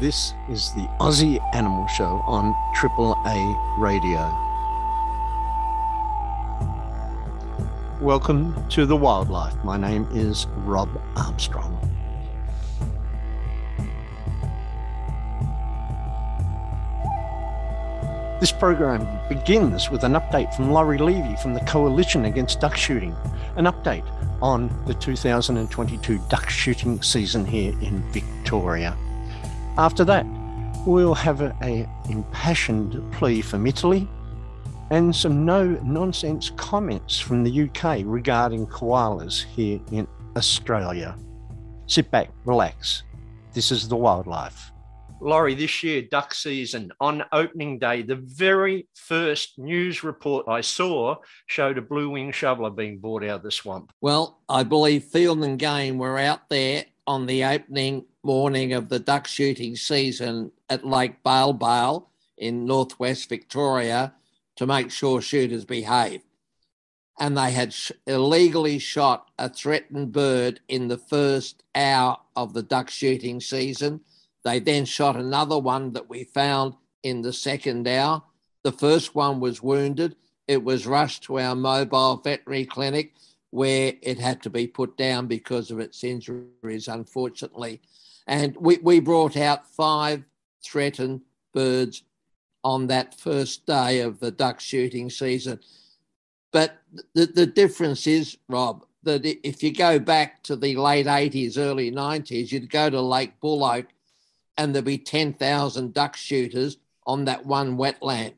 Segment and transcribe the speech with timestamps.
[0.00, 4.32] This is the Aussie Animal Show on Triple A Radio.
[8.00, 9.56] Welcome to the wildlife.
[9.64, 11.76] My name is Rob Armstrong.
[18.38, 23.16] This program begins with an update from Laurie Levy from the Coalition Against Duck Shooting,
[23.56, 24.08] an update
[24.40, 28.96] on the 2022 duck shooting season here in Victoria.
[29.78, 30.26] After that,
[30.84, 34.08] we'll have a, a impassioned plea from Italy
[34.90, 41.16] and some no nonsense comments from the UK regarding koalas here in Australia.
[41.86, 43.04] Sit back, relax.
[43.52, 44.72] This is the wildlife.
[45.20, 51.16] Laurie, this year, duck season, on opening day, the very first news report I saw
[51.46, 53.92] showed a blue wing shoveler being brought out of the swamp.
[54.00, 58.98] Well, I believe Field and Game were out there on the opening morning of the
[58.98, 64.14] duck shooting season at Lake Bael Bael in northwest Victoria
[64.56, 66.22] to make sure shooters behave.
[67.20, 72.62] And they had sh- illegally shot a threatened bird in the first hour of the
[72.62, 74.00] duck shooting season
[74.44, 78.22] they then shot another one that we found in the second hour.
[78.62, 80.16] The first one was wounded.
[80.46, 83.14] It was rushed to our mobile veterinary clinic
[83.50, 87.80] where it had to be put down because of its injuries, unfortunately.
[88.28, 90.22] And we, we brought out five
[90.62, 91.22] threatened
[91.54, 92.02] birds
[92.62, 95.58] on that first day of the duck shooting season.
[96.52, 96.76] But
[97.14, 101.90] the, the difference is, Rob, that if you go back to the late 80s, early
[101.90, 103.88] 90s, you'd go to Lake Buloke
[104.58, 106.76] and there'd be 10,000 duck shooters
[107.06, 108.34] on that one wetland.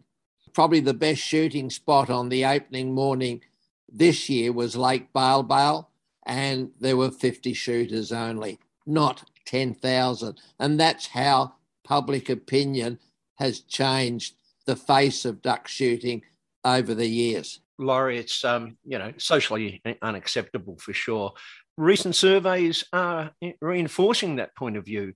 [0.52, 3.42] Probably the best shooting spot on the opening morning
[3.92, 5.90] this year was Lake Bael,
[6.26, 10.40] and there were 50 shooters only, not 10,000.
[10.58, 12.98] And that's how public opinion
[13.38, 14.34] has changed
[14.66, 16.22] the face of duck shooting
[16.64, 17.60] over the years.
[17.78, 21.32] Laurie, it's um, you know socially unacceptable for sure.
[21.78, 25.14] Recent surveys are reinforcing that point of view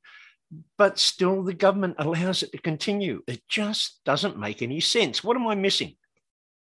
[0.76, 3.22] but still the government allows it to continue.
[3.26, 5.24] It just doesn't make any sense.
[5.24, 5.96] What am I missing?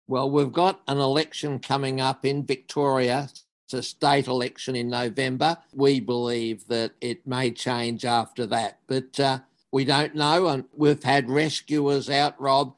[0.08, 3.30] Well, we've got an election coming up in Victoria.
[3.72, 5.58] A state election in November.
[5.74, 9.40] We believe that it may change after that, but uh,
[9.72, 10.48] we don't know.
[10.48, 12.74] And we've had rescuers out, Rob,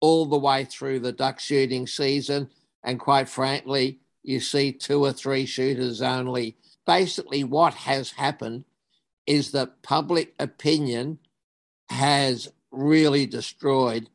[0.00, 2.48] all the way through the duck shooting season.
[2.82, 6.56] And quite frankly, you see two or three shooters only.
[6.86, 8.64] Basically, what has happened
[9.26, 11.18] is that public opinion
[11.90, 14.08] has really destroyed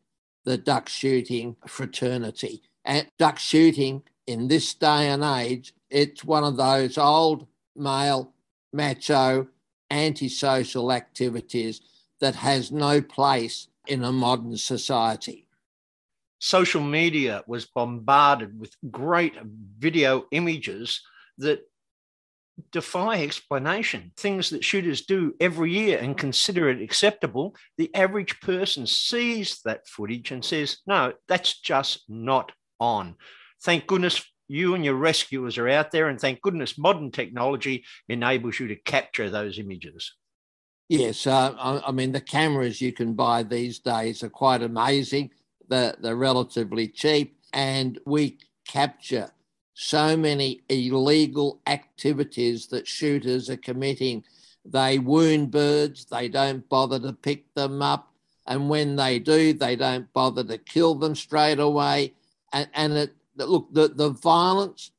[0.43, 2.63] the duck shooting fraternity.
[2.83, 8.33] And duck shooting in this day and age, it's one of those old male,
[8.73, 9.47] macho,
[9.91, 11.81] antisocial activities
[12.19, 15.47] that has no place in a modern society.
[16.39, 19.33] Social media was bombarded with great
[19.79, 21.01] video images
[21.37, 21.61] that
[22.71, 24.11] defy explanation.
[24.17, 29.87] Things that shooters do every year and consider it acceptable, the average person sees that
[29.87, 33.15] footage and says, no, that's just not on.
[33.61, 38.59] Thank goodness you and your rescuers are out there, and thank goodness modern technology enables
[38.59, 40.13] you to capture those images.
[40.87, 45.31] Yes, uh, I, I mean, the cameras you can buy these days are quite amazing.
[45.67, 49.31] They're, they're relatively cheap, and we capture
[49.73, 54.23] so many illegal activities that shooters are committing.
[54.63, 58.11] They wound birds, they don't bother to pick them up.
[58.47, 62.13] And when they do, they don't bother to kill them straight away.
[62.53, 64.91] And, and it, look, the, the violence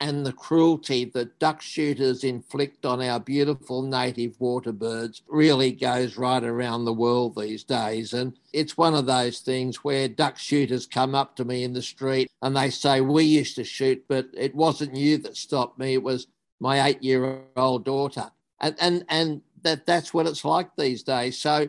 [0.00, 6.16] and the cruelty that duck shooters inflict on our beautiful native water birds really goes
[6.16, 8.12] right around the world these days.
[8.12, 11.82] And it's one of those things where duck shooters come up to me in the
[11.82, 15.94] street and they say, We used to shoot, but it wasn't you that stopped me,
[15.94, 16.26] it was
[16.60, 18.30] my eight year old daughter.
[18.60, 21.38] And, and, and that, that's what it's like these days.
[21.38, 21.68] So,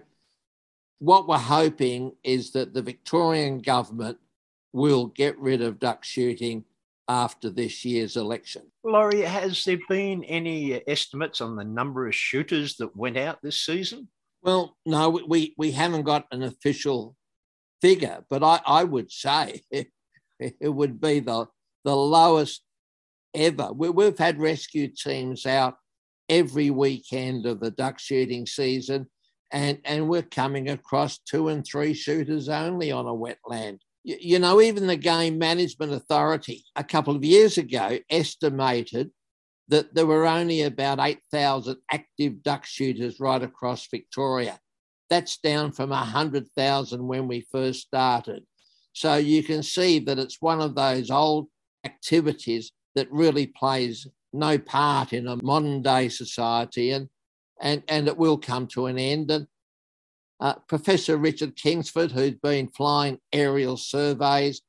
[0.99, 4.17] what we're hoping is that the Victorian government
[4.75, 6.65] will get rid of duck shooting
[7.07, 8.63] after this year's election.
[8.83, 13.61] Laurie, has there been any estimates on the number of shooters that went out this
[13.61, 14.09] season?
[14.43, 17.15] Well, no, we, we haven't got an official
[17.81, 19.87] figure, but I, I would say it,
[20.39, 21.47] it would be the,
[21.85, 22.61] the lowest
[23.33, 23.71] ever.
[23.71, 25.77] We, we've had rescue teams out
[26.27, 29.07] every weekend of the duck shooting season,
[29.53, 34.61] and, and we're coming across two and three shooters only on a wetland you know,
[34.61, 39.09] even the Game Management Authority a couple of years ago estimated
[39.67, 44.59] that there were only about 8,000 active duck shooters right across Victoria.
[45.09, 48.43] That's down from 100,000 when we first started.
[48.93, 51.47] So you can see that it's one of those old
[51.83, 57.09] activities that really plays no part in a modern day society and,
[57.59, 59.31] and, and it will come to an end.
[59.31, 59.47] And
[60.39, 64.61] uh, Professor Richard Kingsford, who's been flying aerial surveys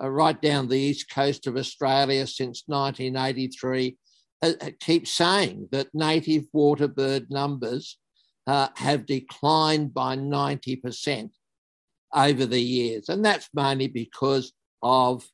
[0.00, 3.96] uh, right down the east coast of Australia since 1983,
[4.42, 7.98] uh, uh, keeps saying that native water bird numbers
[8.46, 11.30] uh, have declined by 90%
[12.14, 13.08] over the years.
[13.08, 15.24] And that's mainly because of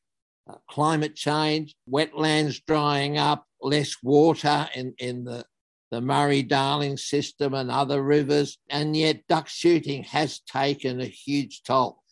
[0.49, 5.45] uh, climate change, wetlands drying up, less water in, in the,
[5.93, 8.59] the Murray Darling system and other rivers.
[8.71, 12.03] And yet, duck shooting has taken a huge toll.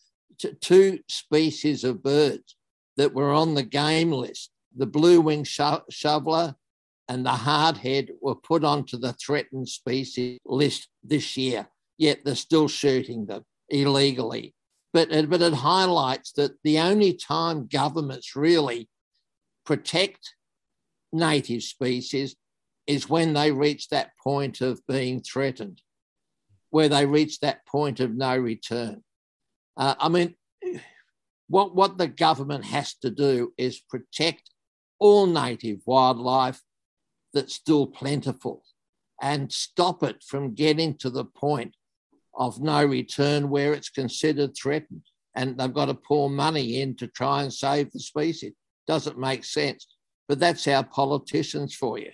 [0.60, 2.56] Two species of birds
[2.98, 6.54] that were on the game list, the blue winged sho- shoveler
[7.08, 11.66] and the hardhead, were put onto the threatened species list this year,
[11.96, 14.54] yet they're still shooting them illegally.
[14.92, 18.90] But, uh, but it highlights that the only time governments really
[19.64, 20.34] protect
[21.12, 22.36] native species
[22.90, 25.80] is when they reach that point of being threatened,
[26.70, 29.04] where they reach that point of no return.
[29.76, 30.34] Uh, I mean,
[31.46, 34.50] what, what the government has to do is protect
[34.98, 36.60] all native wildlife
[37.32, 38.64] that's still plentiful
[39.22, 41.76] and stop it from getting to the point
[42.34, 45.02] of no return where it's considered threatened
[45.36, 48.52] and they've got to pour money in to try and save the species.
[48.88, 49.86] Doesn't make sense.
[50.26, 52.10] But that's our politicians for you.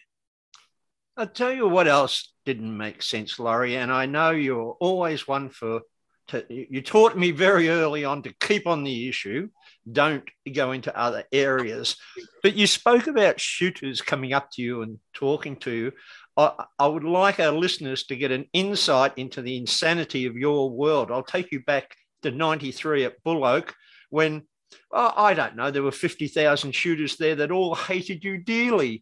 [1.17, 5.49] I'll tell you what else didn't make sense, Laurie, and I know you're always one
[5.49, 5.81] for.
[6.29, 9.49] To, you taught me very early on to keep on the issue,
[9.91, 11.97] don't go into other areas.
[12.43, 15.93] But you spoke about shooters coming up to you and talking to you.
[16.37, 20.69] I, I would like our listeners to get an insight into the insanity of your
[20.69, 21.13] world.
[21.13, 23.73] I'll take you back to 93 at Buloke
[24.11, 24.43] when,
[24.91, 29.01] oh, I don't know, there were 50,000 shooters there that all hated you dearly.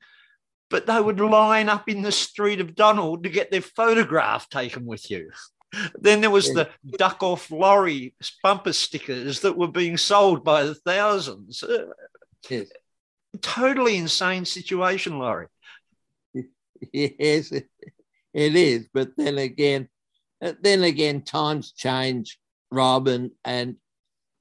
[0.71, 4.87] But they would line up in the street of Donald to get their photograph taken
[4.87, 5.31] with you.
[5.99, 6.69] Then there was the
[6.99, 11.65] duck off Laurie bumper stickers that were being sold by the thousands.
[12.49, 12.67] Yes.
[13.41, 15.49] Totally insane situation, Laurie.
[16.93, 17.67] yes, it
[18.35, 18.89] is.
[18.93, 19.89] But then again,
[20.41, 22.39] then again, times change,
[22.71, 23.77] Robin, and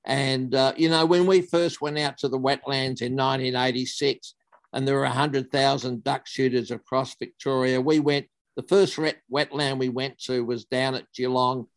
[0.06, 4.36] and uh, you know when we first went out to the wetlands in 1986,
[4.74, 8.28] and there were 100,000 duck shooters across Victoria, we went.
[8.56, 9.00] The first
[9.32, 11.68] wetland we went to was down at Geelong,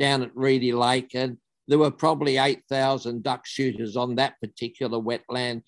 [0.00, 5.62] down at Reedy Lake, and there were probably 8,000 duck shooters on that particular wetland,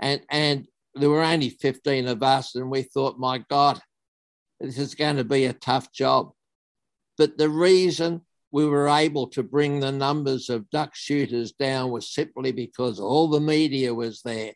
[0.00, 3.80] and and there were only 15 of us, and we thought, my God,
[4.60, 6.32] this is going to be a tough job.
[7.16, 12.12] But the reason we were able to bring the numbers of duck shooters down was
[12.12, 14.52] simply because all the media was there.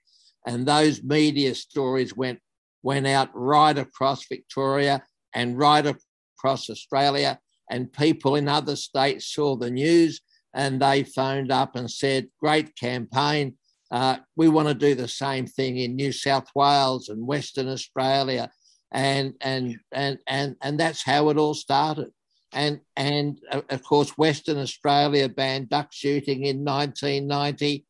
[0.46, 2.40] And those media stories went,
[2.82, 5.02] went out right across Victoria
[5.34, 7.38] and right across Australia.
[7.70, 10.20] And people in other states saw the news
[10.54, 13.56] and they phoned up and said, Great campaign.
[13.90, 18.50] Uh, we want to do the same thing in New South Wales and Western Australia
[18.92, 22.10] and and and and and that's how it all started.
[22.52, 27.86] And and uh, of course, Western Australia banned duck shooting in 1990.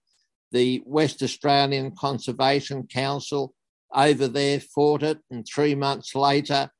[0.52, 3.54] The West Australian Conservation Council
[3.94, 6.71] over there fought it, and three months later,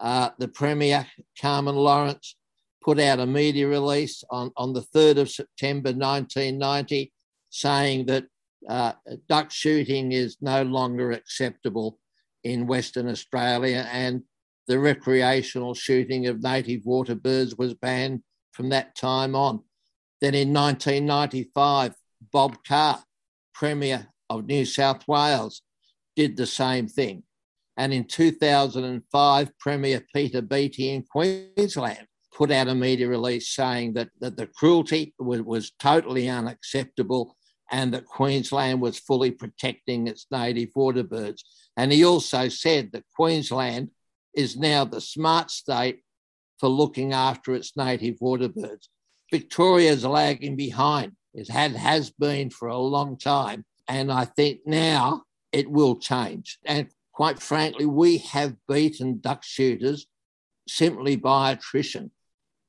[0.00, 1.06] uh, the Premier
[1.40, 2.36] Carmen Lawrence
[2.82, 7.12] put out a media release on, on the 3rd of September 1990
[7.50, 8.24] saying that
[8.68, 8.92] uh,
[9.28, 11.98] duck shooting is no longer acceptable
[12.44, 14.22] in Western Australia, and
[14.68, 19.62] the recreational shooting of native water birds was banned from that time on.
[20.20, 21.94] Then in 1995,
[22.32, 23.02] Bob Carr,
[23.58, 25.62] Premier of New South Wales,
[26.14, 27.22] did the same thing.
[27.76, 34.10] And in 2005, Premier Peter Beattie in Queensland put out a media release saying that,
[34.20, 37.36] that the cruelty was, was totally unacceptable
[37.70, 41.44] and that Queensland was fully protecting its native water birds.
[41.76, 43.90] And he also said that Queensland
[44.34, 46.00] is now the smart state
[46.58, 48.88] for looking after its native water birds.
[49.30, 51.12] Victoria is lagging behind.
[51.38, 53.64] It had, has been for a long time.
[53.88, 56.58] And I think now it will change.
[56.66, 60.06] And quite frankly, we have beaten duck shooters
[60.68, 62.10] simply by attrition.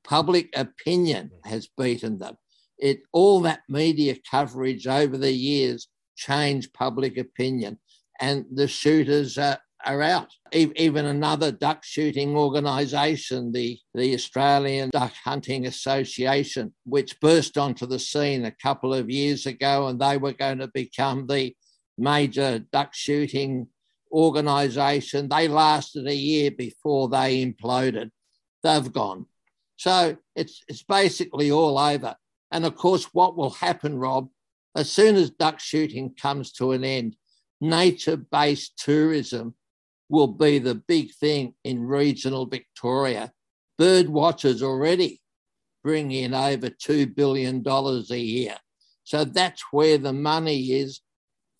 [0.04, 2.36] Public opinion has beaten them
[2.80, 7.78] it all that media coverage over the years changed public opinion,
[8.20, 10.28] and the shooters are, are out.
[10.52, 17.98] Even another duck shooting organisation, the, the Australian Duck Hunting Association, which burst onto the
[17.98, 21.54] scene a couple of years ago, and they were going to become the
[21.96, 23.68] major duck shooting
[24.12, 25.28] organisation.
[25.28, 28.10] They lasted a year before they imploded.
[28.62, 29.26] They've gone.
[29.76, 32.16] So it's, it's basically all over.
[32.50, 34.28] And of course, what will happen, Rob,
[34.76, 37.16] as soon as duck shooting comes to an end,
[37.60, 39.54] nature based tourism
[40.10, 43.32] will be the big thing in regional Victoria.
[43.78, 45.22] Bird watchers already
[45.82, 48.56] bring in over $2 billion a year.
[49.04, 51.00] So that's where the money is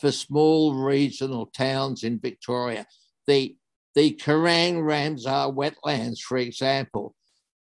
[0.01, 2.87] for small regional towns in Victoria.
[3.27, 3.57] The,
[3.95, 7.15] the Kerang Ramsar wetlands, for example,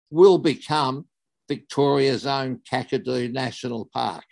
[0.10, 1.06] will become
[1.50, 4.24] Victoria's own Kakadu National Park.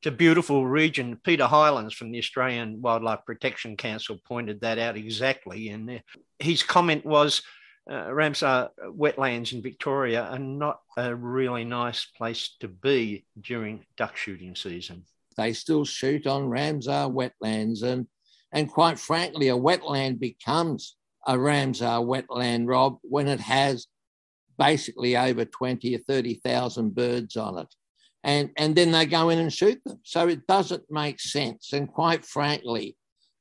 [0.00, 1.20] It's a beautiful region.
[1.22, 5.68] Peter Highlands from the Australian Wildlife Protection Council pointed that out exactly.
[5.68, 6.02] And
[6.38, 7.42] his comment was
[7.90, 14.16] uh, Ramsar wetlands in Victoria are not a really nice place to be during duck
[14.16, 15.04] shooting season.
[15.36, 17.82] They still shoot on Ramsar wetlands.
[17.82, 18.06] And,
[18.52, 23.86] and quite frankly, a wetland becomes a Ramsar wetland, Rob, when it has
[24.58, 27.74] basically over 20 or 30,000 birds on it
[28.22, 30.00] and, and then they go in and shoot them.
[30.04, 31.72] So it doesn't make sense.
[31.72, 32.96] And quite frankly,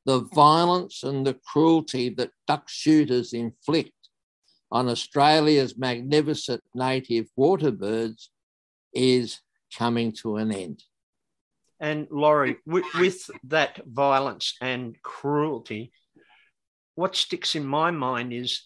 [0.06, 3.92] the violence and the cruelty that duck shooters inflict
[4.72, 8.32] on Australia's magnificent native water birds
[8.94, 9.40] is
[9.78, 10.84] coming to an end.
[11.80, 15.92] And Laurie, with, with that violence and cruelty,
[16.96, 18.64] what sticks in my mind is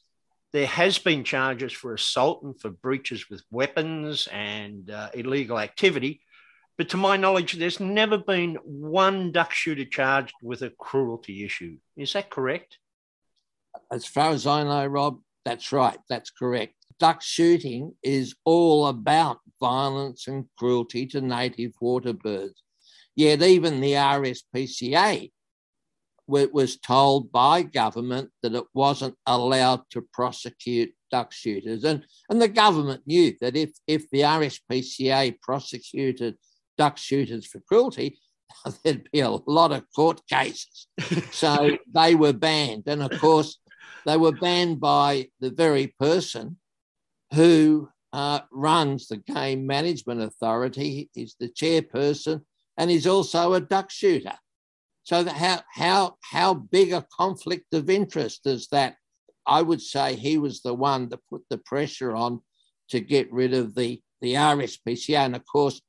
[0.53, 6.21] there has been charges for assault and for breaches with weapons and uh, illegal activity.
[6.77, 11.77] But to my knowledge, there's never been one duck shooter charged with a cruelty issue.
[11.97, 12.77] Is that correct?
[13.91, 15.97] As far as I know, Rob, that's right.
[16.07, 16.75] That's correct.
[16.99, 22.61] Duck shooting is all about violence and cruelty to native water birds.
[23.15, 25.31] Yet even the RSPCA
[26.27, 31.83] was told by government that it wasn't allowed to prosecute duck shooters.
[31.83, 36.37] And, and the government knew that if, if the RSPCA prosecuted
[36.77, 38.19] duck shooters for cruelty,
[38.83, 40.87] there'd be a lot of court cases.
[41.31, 42.83] so they were banned.
[42.87, 43.59] And of course,
[44.05, 46.57] they were banned by the very person
[47.33, 51.09] who uh, runs the Game Management Authority.
[51.13, 52.41] He's the chairperson
[52.77, 54.33] and he's also a duck shooter.
[55.03, 58.95] So how how how big a conflict of interest is that?
[59.45, 62.41] I would say he was the one that put the pressure on
[62.89, 65.81] to get rid of the the RSPCA, and of course,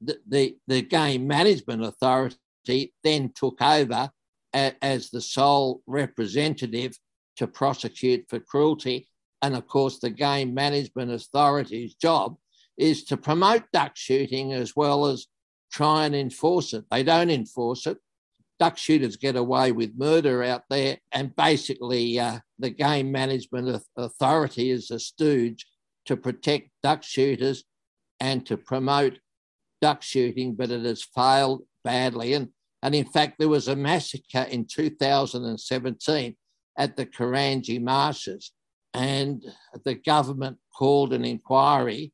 [0.00, 4.10] the the, the Game Management Authority then took over
[4.54, 6.96] a, as the sole representative
[7.38, 9.08] to prosecute for cruelty.
[9.40, 12.36] And of course, the Game Management Authority's job
[12.78, 15.26] is to promote duck shooting as well as
[15.72, 16.84] try and enforce it.
[16.92, 17.98] They don't enforce it
[18.62, 24.70] duck shooters get away with murder out there, and basically uh, the Game Management Authority
[24.70, 25.66] is a stooge
[26.04, 27.64] to protect duck shooters
[28.20, 29.18] and to promote
[29.80, 32.34] duck shooting, but it has failed badly.
[32.34, 32.50] And,
[32.84, 36.36] and in fact, there was a massacre in 2017
[36.78, 38.52] at the Koorangie Marshes,
[38.94, 39.44] and
[39.84, 42.12] the government called an inquiry.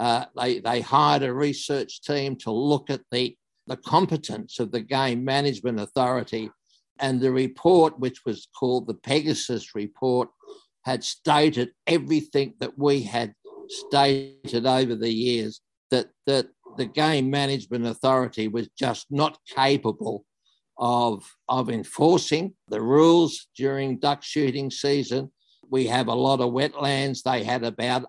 [0.00, 4.80] Uh, they, they hired a research team to look at the the competence of the
[4.80, 6.50] Game Management Authority.
[6.98, 10.28] And the report, which was called the Pegasus Report,
[10.84, 13.34] had stated everything that we had
[13.68, 20.24] stated over the years that, that the Game Management Authority was just not capable
[20.78, 25.30] of, of enforcing the rules during duck shooting season.
[25.70, 27.22] We have a lot of wetlands.
[27.22, 28.06] They had about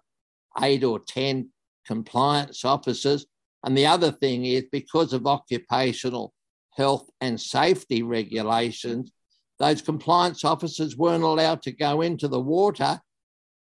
[0.62, 1.50] eight or 10
[1.86, 3.26] compliance officers.
[3.63, 6.34] And the other thing is because of occupational
[6.75, 9.12] health and safety regulations,
[9.60, 13.00] those compliance officers weren't allowed to go into the water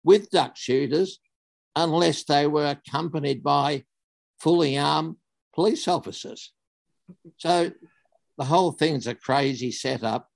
[0.03, 1.19] with duck shooters
[1.75, 3.83] unless they were accompanied by
[4.39, 5.15] fully armed
[5.55, 6.51] police officers.
[7.37, 7.71] So
[8.37, 10.29] the whole thing's a crazy setup.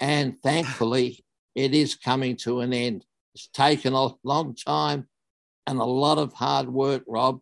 [0.00, 3.04] And thankfully, it is coming to an end.
[3.34, 5.08] It's taken a long time
[5.66, 7.40] and a lot of hard work, Rob,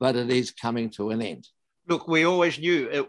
[0.00, 1.46] but it is coming to an end.
[1.86, 3.08] Look, we always knew it,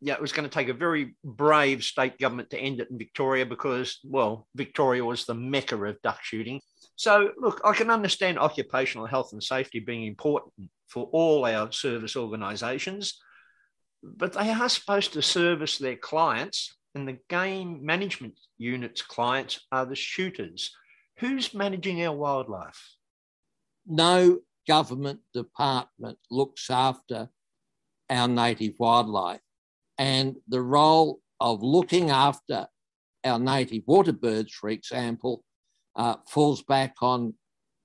[0.00, 2.98] yeah, it was going to take a very brave state government to end it in
[2.98, 6.60] Victoria because, well, Victoria was the mecca of duck shooting.
[6.96, 10.54] So, look, I can understand occupational health and safety being important
[10.88, 13.20] for all our service organisations,
[14.02, 19.86] but they are supposed to service their clients and the game management unit's clients are
[19.86, 20.70] the shooters.
[21.18, 22.96] Who's managing our wildlife?
[23.86, 27.28] No government department looks after
[28.10, 29.40] our native wildlife.
[29.98, 32.66] And the role of looking after
[33.24, 35.44] our native water birds, for example,
[35.96, 37.34] uh, falls back on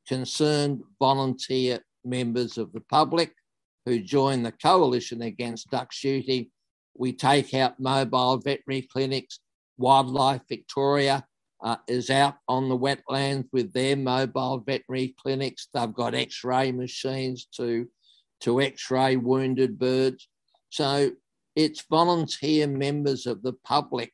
[0.07, 3.33] concerned volunteer members of the public
[3.85, 6.49] who join the coalition against duck shooting.
[6.95, 9.39] We take out mobile veterinary clinics.
[9.77, 11.23] Wildlife Victoria
[11.61, 15.67] uh, is out on the wetlands with their mobile veterinary clinics.
[15.73, 17.87] They've got x ray machines to,
[18.41, 20.27] to x ray wounded birds.
[20.69, 21.11] So
[21.55, 24.13] it's volunteer members of the public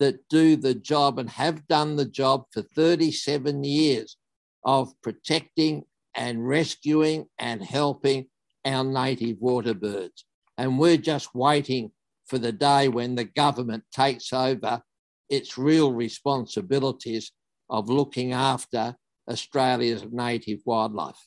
[0.00, 4.16] that do the job and have done the job for 37 years
[4.64, 8.26] of protecting and rescuing and helping
[8.64, 10.24] our native water birds.
[10.58, 11.92] And we're just waiting
[12.26, 14.82] for the day when the government takes over
[15.28, 17.32] its real responsibilities
[17.70, 18.96] of looking after
[19.28, 21.26] Australia's native wildlife.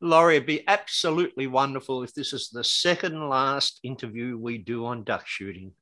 [0.00, 5.02] Laurie, it'd be absolutely wonderful if this is the second last interview we do on
[5.02, 5.72] duck shooting.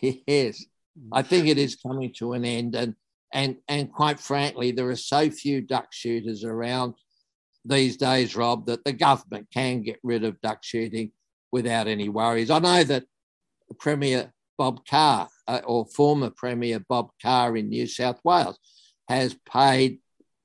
[0.00, 0.64] Yes,
[1.12, 2.94] I think it is coming to an end, and
[3.32, 6.94] and and quite frankly, there are so few duck shooters around
[7.64, 11.10] these days, Rob, that the government can get rid of duck shooting
[11.50, 12.50] without any worries.
[12.50, 13.04] I know that
[13.78, 18.58] Premier Bob Carr, uh, or former Premier Bob Carr in New South Wales,
[19.08, 19.98] has paid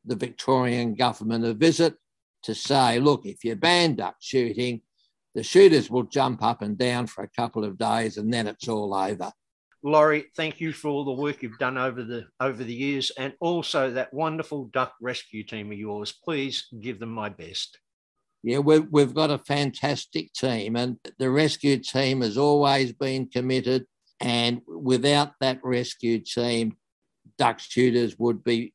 [0.06, 1.96] the Victorian government a visit
[2.44, 4.82] to say, look, if you ban duck shooting,
[5.36, 8.68] the shooters will jump up and down for a couple of days and then it's
[8.68, 9.32] all over.
[9.84, 13.34] Laurie, thank you for all the work you've done over the over the years and
[13.40, 16.12] also that wonderful duck rescue team of yours.
[16.24, 17.78] Please give them my best.
[18.42, 23.88] Yeah, we've, we've got a fantastic team, and the rescue team has always been committed.
[24.20, 26.78] And without that rescue team,
[27.38, 28.74] duck shooters would be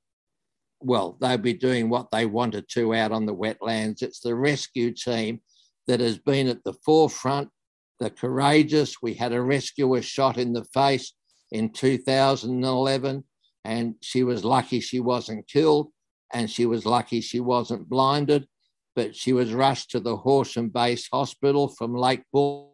[0.83, 4.03] well, they'd be doing what they wanted to out on the wetlands.
[4.03, 5.41] It's the rescue team
[5.87, 7.51] that has been at the forefront,
[7.99, 9.03] the courageous.
[9.03, 11.13] We had a rescuer shot in the face
[11.53, 13.25] in 2011,
[13.65, 15.89] and she was lucky she wasn't killed,
[16.33, 18.47] and she was lucky she wasn't blinded,
[18.97, 22.71] but she was rushed to the Horsham Base Hospital from Lake Bull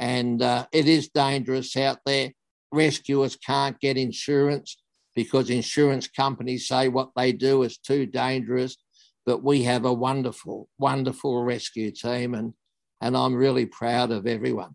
[0.00, 2.32] And uh, it is dangerous out there.
[2.72, 4.78] Rescuers can't get insurance
[5.14, 8.78] because insurance companies say what they do is too dangerous.
[9.26, 12.54] But we have a wonderful, wonderful rescue team, and,
[13.02, 14.74] and I'm really proud of everyone.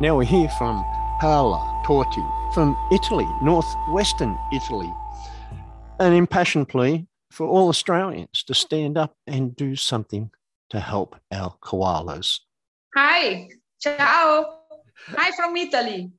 [0.00, 0.84] Now we hear from
[1.20, 4.92] Paola Torti from Italy, northwestern Italy.
[6.00, 7.06] An impassioned plea
[7.36, 10.30] for all Australians to stand up and do something
[10.70, 12.40] to help our koalas.
[12.94, 14.60] Hi, ciao.
[15.08, 16.12] Hi from Italy.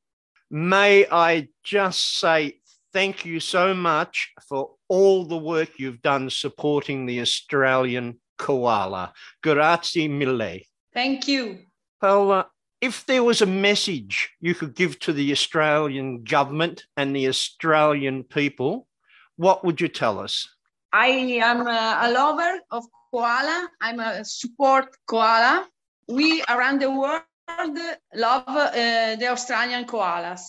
[0.51, 2.59] May I just say
[2.93, 9.11] thank you so much for all the work you've done supporting the Australian koala.
[9.41, 10.59] Grazie mille.
[10.93, 11.65] Thank you.
[11.99, 12.43] Paola, uh,
[12.79, 18.23] if there was a message you could give to the Australian government and the Australian
[18.23, 18.87] people,
[19.35, 20.47] what would you tell us?
[20.91, 21.07] I
[21.43, 23.69] am a lover of koala.
[23.81, 25.67] I'm a support koala.
[26.07, 27.23] We around the world
[28.13, 30.41] love uh, the Australian koalas.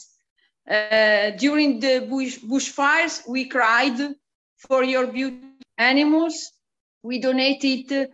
[0.68, 4.14] Uh, during the bush, bushfires, we cried
[4.58, 5.48] for your beautiful
[5.78, 6.52] animals.
[7.02, 8.10] We donated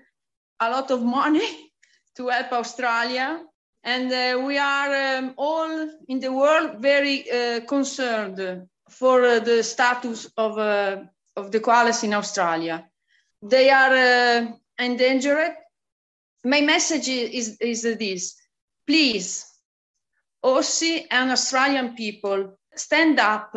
[0.60, 1.72] a lot of money
[2.16, 3.40] to help Australia.
[3.82, 9.62] And uh, we are um, all in the world very uh, concerned for uh, the
[9.62, 11.02] status of, uh,
[11.36, 12.88] of the koalas in Australia.
[13.42, 15.54] They are endangered.
[16.44, 18.36] My message is, is this
[18.86, 19.46] Please,
[20.44, 23.54] Aussie and Australian people, stand up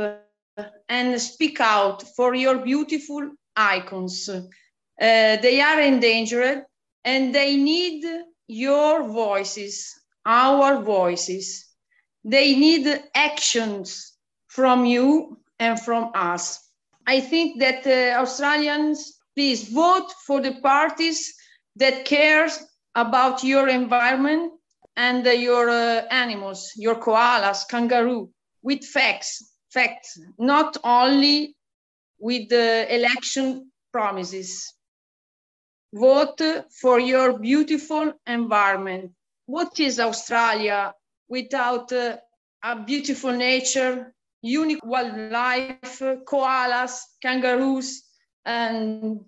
[0.88, 4.30] and speak out for your beautiful icons.
[4.30, 4.42] Uh,
[4.98, 6.64] they are endangered
[7.04, 8.06] and they need
[8.48, 9.94] your voices,
[10.26, 11.66] our voices.
[12.24, 14.14] They need actions
[14.48, 16.67] from you and from us.
[17.08, 21.34] I think that uh, Australians, please vote for the parties
[21.78, 22.60] that cares
[22.96, 24.52] about your environment
[24.98, 28.30] and uh, your uh, animals, your koalas, kangaroo,
[28.62, 31.56] with facts, facts, not only
[32.20, 34.74] with the election promises.
[35.94, 36.42] Vote
[36.82, 39.12] for your beautiful environment.
[39.46, 40.94] What is Australia
[41.30, 42.18] without uh,
[42.64, 48.04] a beautiful nature, unique wildlife, koalas, kangaroos,
[48.46, 49.20] and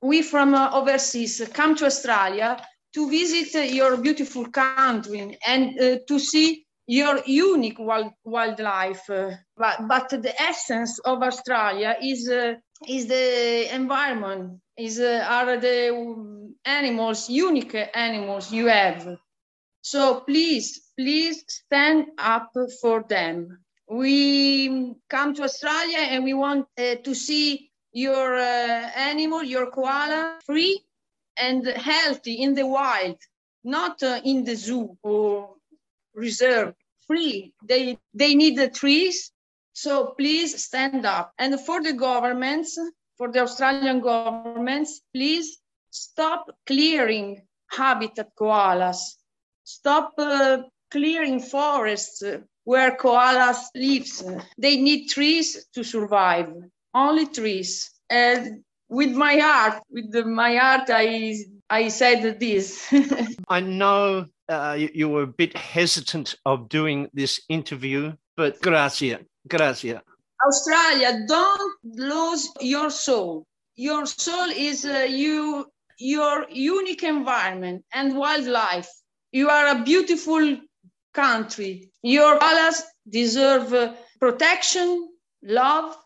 [0.00, 2.56] we from uh, overseas come to Australia
[2.94, 9.08] to visit your beautiful country and uh, to see your unique wild, wildlife.
[9.10, 12.54] Uh, but, but the essence of Australia is uh,
[12.86, 19.18] is the environment, is uh, are the animals, unique animals you have.
[19.80, 23.64] So please, please stand up for them.
[23.90, 30.38] We come to Australia and we want uh, to see your uh, animal, your koala,
[30.44, 30.84] free
[31.38, 33.16] and healthy in the wild,
[33.64, 35.54] not uh, in the zoo or
[36.14, 36.74] reserve,
[37.06, 37.54] free.
[37.64, 39.32] They, they need the trees.
[39.72, 41.32] So please stand up.
[41.38, 42.78] And for the governments,
[43.16, 45.58] for the Australian governments, please
[45.90, 48.98] stop clearing habitat koalas.
[49.64, 50.58] Stop uh,
[50.90, 52.22] clearing forests
[52.68, 54.44] where koalas live.
[54.58, 56.52] They need trees to survive,
[56.92, 57.90] only trees.
[58.10, 62.92] And with my heart, with the, my heart, I I said this.
[63.48, 69.16] I know uh, you, you, were a bit hesitant of doing this interview, but grazie,
[69.48, 69.98] grazie.
[70.46, 73.46] Australia, don't lose your soul.
[73.76, 75.66] Your soul is uh, you,
[75.98, 78.88] your unique environment and wildlife.
[79.32, 80.58] You are a beautiful
[81.24, 81.72] country.
[82.02, 84.88] Your koalas deserve uh, protection,
[85.42, 85.96] love,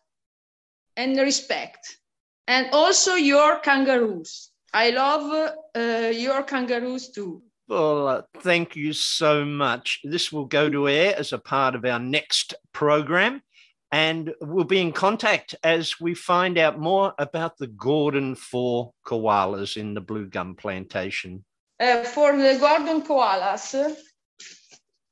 [0.97, 1.99] and respect
[2.47, 4.51] and also your kangaroos.
[4.75, 7.43] I love uh, your kangaroos too.
[7.69, 10.01] Well, uh, thank you so much.
[10.05, 13.43] This will go to air as a part of our next program,
[13.91, 19.77] and we'll be in contact as we find out more about the Gordon 4 koalas
[19.77, 21.45] in the Blue Gum Plantation.
[21.81, 23.97] Uh, for the Gordon koalas,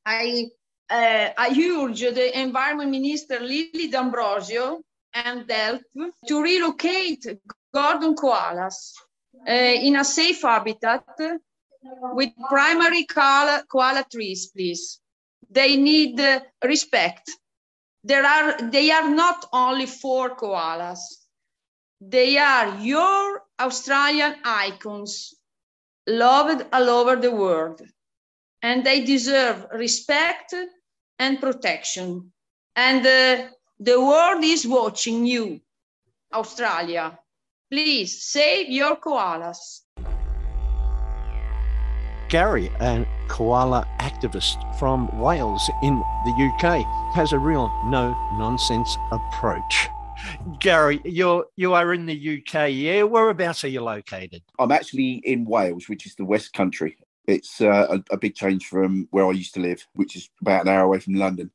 [0.07, 0.47] I,
[0.89, 4.83] uh, I urge the Environment Minister Lily D'Ambrosio
[5.15, 5.83] and help
[6.27, 7.27] to relocate
[7.75, 8.93] Gordon koalas
[9.49, 11.05] uh, in a safe habitat
[12.15, 15.01] with primary koala, koala trees, please.
[15.51, 17.31] They need uh, respect.
[18.05, 21.01] There are, they are not only four koalas.
[22.01, 25.35] They are your Australian icons,
[26.07, 27.83] loved all over the world.
[28.63, 30.55] And they deserve respect
[31.19, 32.33] and protection.
[32.77, 35.61] And uh, the world is watching you,
[36.33, 37.19] Australia.
[37.71, 39.81] Please save your koalas.
[42.29, 49.89] Gary, a koala activist from Wales in the UK, has a real no nonsense approach.
[50.61, 53.03] Gary, you're you are in the UK, yeah?
[53.03, 54.43] Whereabouts are you located?
[54.59, 56.97] I'm actually in Wales, which is the West Country.
[57.31, 60.63] It's uh, a, a, big change from where I used to live, which is about
[60.63, 61.51] an hour away from London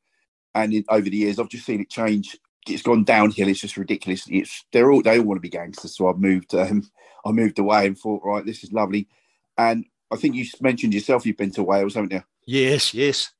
[0.55, 2.37] and in, over the years, I've just seen it change.
[2.67, 3.49] It's gone downhill.
[3.49, 4.25] It's just ridiculous.
[4.27, 5.95] It's they're all they all want to be gangsters.
[5.95, 6.55] So I've moved.
[6.55, 6.89] Um,
[7.25, 9.07] I moved away and thought, right, this is lovely.
[9.57, 12.23] And I think you mentioned yourself you've been to Wales, haven't you?
[12.45, 13.31] Yes, yes.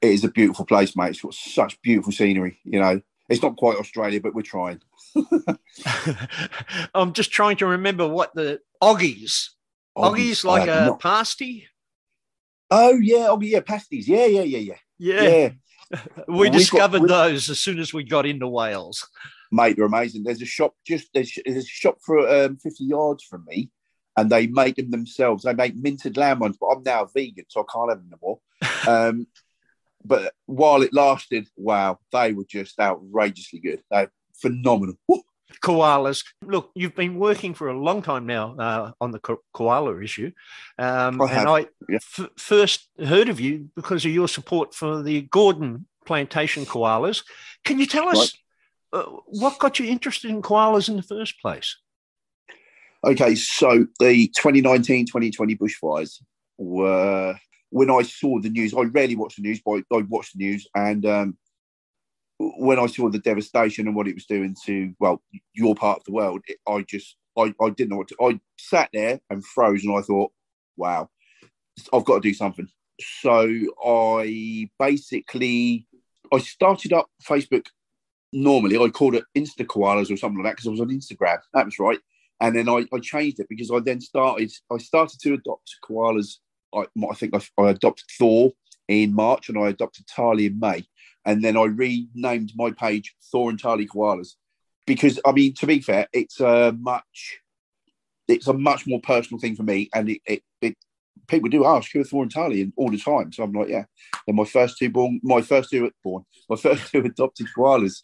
[0.00, 1.10] It is a beautiful place, mate.
[1.10, 2.58] It's got such beautiful scenery.
[2.64, 4.80] You know, it's not quite Australia, but we're trying.
[6.94, 9.50] I'm just trying to remember what the oggies.
[9.96, 11.00] Oggies, like a not...
[11.00, 11.66] pasty.
[12.70, 14.08] Oh yeah, oggy, yeah, pasties.
[14.08, 14.74] Yeah, yeah, yeah, yeah.
[14.98, 15.22] Yeah.
[15.22, 15.50] yeah
[16.28, 19.08] we well, discovered got, those as soon as we got into Wales.
[19.50, 20.22] Mate, they're amazing.
[20.22, 23.70] There's a shop just there's, there's a shop for um, 50 yards from me,
[24.16, 25.42] and they make them themselves.
[25.42, 28.38] They make minted lamb ones, but I'm now vegan, so I can't have them anymore.
[28.88, 29.26] um,
[30.04, 33.82] but while it lasted, wow, they were just outrageously good.
[33.90, 34.94] They're phenomenal.
[35.08, 35.22] Woo!
[35.62, 36.24] Koalas.
[36.42, 40.32] Look, you've been working for a long time now uh, on the ko- koala issue.
[40.78, 41.96] Um, I and I yeah.
[41.96, 47.24] f- first heard of you because of your support for the Gordon plantation koalas.
[47.64, 48.32] Can you tell us
[48.92, 49.00] right.
[49.00, 51.76] uh, what got you interested in koalas in the first place?
[53.02, 56.20] Okay, so the 2019 2020 bushfires
[56.58, 57.34] were
[57.70, 58.74] when I saw the news.
[58.74, 61.38] I rarely watch the news, but I watched the news and um,
[62.40, 65.22] when I saw the devastation and what it was doing to well
[65.52, 68.16] your part of the world, it, I just I, I didn't know what to.
[68.20, 70.32] I sat there and froze, and I thought,
[70.76, 71.10] wow,
[71.92, 72.68] I've got to do something.
[73.00, 73.48] So
[73.84, 75.86] I basically
[76.32, 77.66] I started up Facebook.
[78.32, 81.38] Normally, I called it Insta Koalas or something like that because I was on Instagram.
[81.52, 81.98] That was right.
[82.40, 84.50] And then I, I changed it because I then started.
[84.72, 86.36] I started to adopt koalas.
[86.74, 88.52] I, I think I, I adopted Thor
[88.88, 90.86] in March and I adopted Tahli in May
[91.24, 94.34] and then I renamed my page Thor and Tahli Koalas
[94.86, 97.40] because I mean to be fair, it's a much
[98.28, 100.76] it's a much more personal thing for me, and it, it, it
[101.28, 103.32] people do ask who are Thor and Tahli all the time.
[103.32, 103.84] So I'm like, yeah,
[104.26, 108.00] they're my first two born, my first two born, my first two adopted koalas.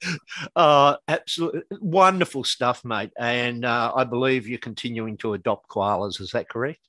[0.56, 3.12] uh, absolutely wonderful stuff, mate.
[3.18, 6.20] And uh, I believe you're continuing to adopt koalas.
[6.20, 6.80] Is that correct?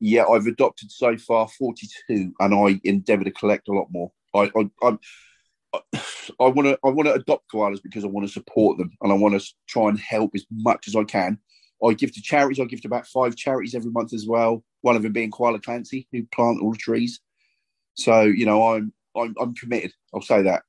[0.00, 4.10] Yeah, I've adopted so far 42, and I endeavour to collect a lot more.
[4.34, 4.98] I, I, I'm,
[6.40, 9.12] I want to I want to adopt koalas because I want to support them and
[9.12, 11.38] I want to try and help as much as I can.
[11.84, 12.60] I give to charities.
[12.60, 14.62] I give to about five charities every month as well.
[14.82, 17.20] One of them being Koala Clancy, who plant all the trees.
[17.94, 19.92] So you know, I'm I'm, I'm committed.
[20.14, 20.62] I'll say that.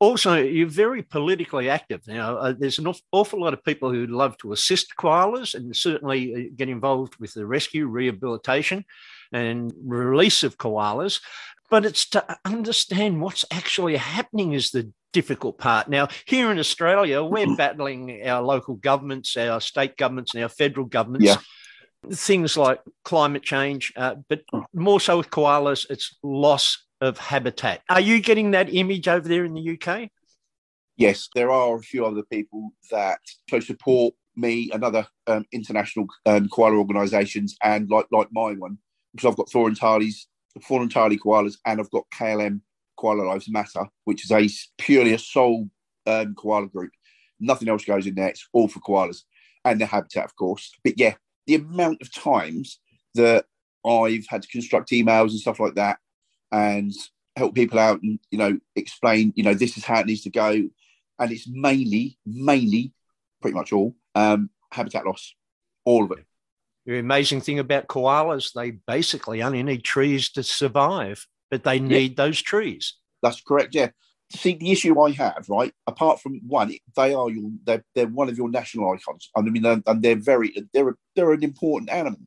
[0.00, 2.06] Also, you're very politically active.
[2.06, 6.34] Now, uh, there's an awful lot of people who love to assist koalas and certainly
[6.34, 8.84] uh, get involved with the rescue, rehabilitation,
[9.32, 11.20] and release of koalas.
[11.70, 15.88] But it's to understand what's actually happening is the difficult part.
[15.88, 20.86] Now, here in Australia, we're battling our local governments, our state governments, and our federal
[20.86, 21.26] governments.
[21.26, 21.36] Yeah.
[22.12, 27.82] Things like climate change, uh, but more so with koalas, it's loss of habitat.
[27.88, 30.10] Are you getting that image over there in the UK?
[30.96, 33.18] Yes, there are a few other people that
[33.50, 38.78] so support me and other um, international um, koala organisations, and like like my one,
[39.12, 39.78] because I've got Thor and
[40.54, 42.60] And Harley koalas, and I've got KLM
[42.98, 44.48] Koala Lives Matter, which is a
[44.82, 45.68] purely a sole
[46.06, 46.90] um, koala group.
[47.40, 48.28] Nothing else goes in there.
[48.28, 49.22] It's all for koalas
[49.64, 50.72] and their habitat, of course.
[50.82, 51.14] But yeah,
[51.46, 52.80] the amount of times
[53.14, 53.46] that
[53.86, 55.98] I've had to construct emails and stuff like that
[56.52, 56.92] and
[57.36, 60.30] help people out and you know explain you know this is how it needs to
[60.30, 62.92] go and it's mainly mainly
[63.40, 65.34] pretty much all um, habitat loss
[65.84, 66.24] all of it
[66.88, 72.12] the amazing thing about koalas they basically only need trees to survive but they need
[72.12, 72.24] yeah.
[72.24, 73.88] those trees that's correct yeah
[74.34, 78.28] see the issue i have right apart from one they are your they're, they're one
[78.28, 82.20] of your national icons i mean and they're very they're they're an important animal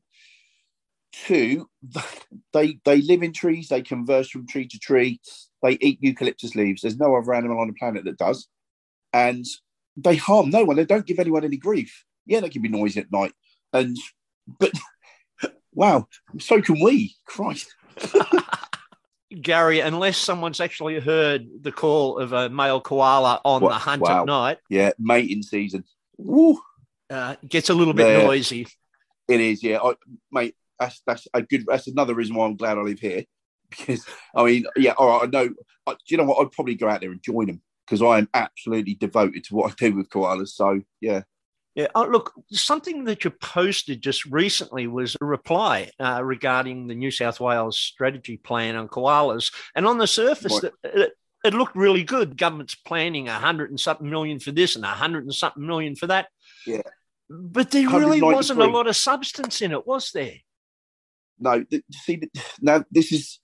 [1.12, 1.69] Two,
[2.54, 3.67] they they live in trees.
[3.67, 5.19] They converse from tree to tree.
[5.62, 6.82] They eat eucalyptus leaves.
[6.82, 8.47] There's no other animal on the planet that does,
[9.12, 9.45] and
[9.97, 10.78] they harm no one.
[10.78, 12.06] They don't give anyone any grief.
[12.26, 13.34] Yeah, they can be noisy at night,
[13.74, 13.97] and
[14.60, 14.71] but
[15.73, 16.08] wow,
[16.39, 17.15] so can we.
[17.25, 17.73] Christ.
[19.41, 24.21] Gary, unless someone's actually heard the call of a male koala on the hunt wow.
[24.21, 24.58] at night.
[24.69, 25.86] Yeah, mating season.
[26.17, 26.60] Woo.
[27.10, 28.23] Uh, gets a little bit there.
[28.23, 28.67] noisy.
[29.27, 29.80] It is, yeah.
[29.82, 29.93] I,
[30.32, 31.65] mate, that's that's a good.
[31.67, 33.23] That's another reason why I'm glad I live here.
[33.69, 35.23] Because I mean, yeah, all right.
[35.23, 35.54] I know.
[35.88, 36.41] I, you know what?
[36.41, 39.71] I'd probably go out there and join them because I am absolutely devoted to what
[39.71, 40.49] I do with koalas.
[40.49, 41.21] So yeah.
[41.75, 46.95] Yeah, oh, look, something that you posted just recently was a reply uh, regarding the
[46.95, 49.53] New South Wales strategy plan on koalas.
[49.73, 50.73] And on the surface, right.
[50.84, 51.13] it,
[51.45, 52.38] it, looked really good.
[52.38, 55.95] Government's planning a hundred and something million for this and a hundred and something million
[55.95, 56.27] for that.
[56.67, 56.81] Yeah.
[57.29, 60.34] But there really wasn't a lot of substance in it, was there?
[61.41, 62.21] no, see,
[62.62, 63.39] now this is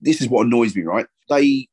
[0.00, 0.82] this is what annoys me.
[0.82, 1.06] Right?
[1.28, 1.68] They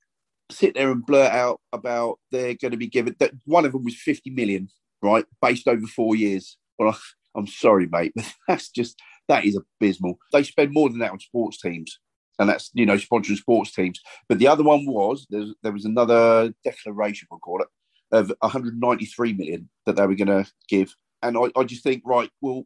[0.51, 3.83] sit there and blurt out about they're going to be given that one of them
[3.83, 4.69] was 50 million,
[5.01, 6.57] right, based over four years.
[6.77, 6.97] Well,
[7.35, 10.17] I'm sorry, mate, but that's just that is abysmal.
[10.31, 11.99] They spend more than that on sports teams,
[12.39, 13.99] and that's you know sponsoring sports teams.
[14.27, 17.67] But the other one was there was another declaration, we'll call it,
[18.11, 22.29] of 193 million that they were going to give, and I, I just think, right,
[22.41, 22.65] well,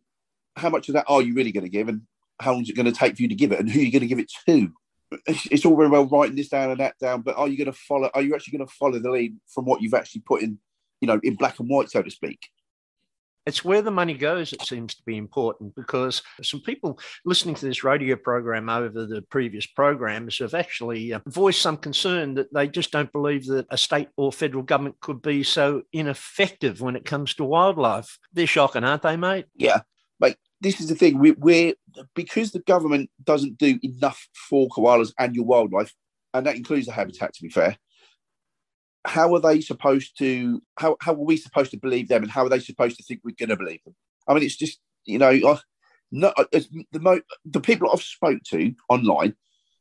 [0.56, 2.02] how much of that are you really going to give, and
[2.41, 3.84] how long is it going to take for you to give it and who are
[3.84, 4.72] you going to give it to?
[5.28, 7.78] It's all very well writing this down and that down, but are you going to
[7.78, 8.10] follow?
[8.13, 10.58] Are you actually going to follow the lead from what you've actually put in,
[11.02, 12.40] you know, in black and white, so to speak?
[13.48, 17.66] It's where the money goes, it seems to be important because some people listening to
[17.66, 22.68] this radio program over the previous programs have actually uh, voiced some concern that they
[22.68, 27.04] just don't believe that a state or federal government could be so ineffective when it
[27.04, 28.20] comes to wildlife.
[28.32, 29.48] They're shocking, aren't they, mate?
[29.56, 29.82] Yeah.
[30.20, 31.18] Mate, this is the thing.
[31.18, 31.74] We, we're
[32.14, 35.96] because the government doesn't do enough for koalas and your wildlife,
[36.36, 37.34] and that includes the habitat.
[37.34, 37.76] To be fair,
[39.06, 40.62] how are they supposed to?
[40.78, 43.22] How how are we supposed to believe them, and how are they supposed to think
[43.24, 43.96] we're going to believe them?
[44.28, 45.60] I mean, it's just you know, I,
[46.12, 49.36] no, the mo- the people I've spoke to online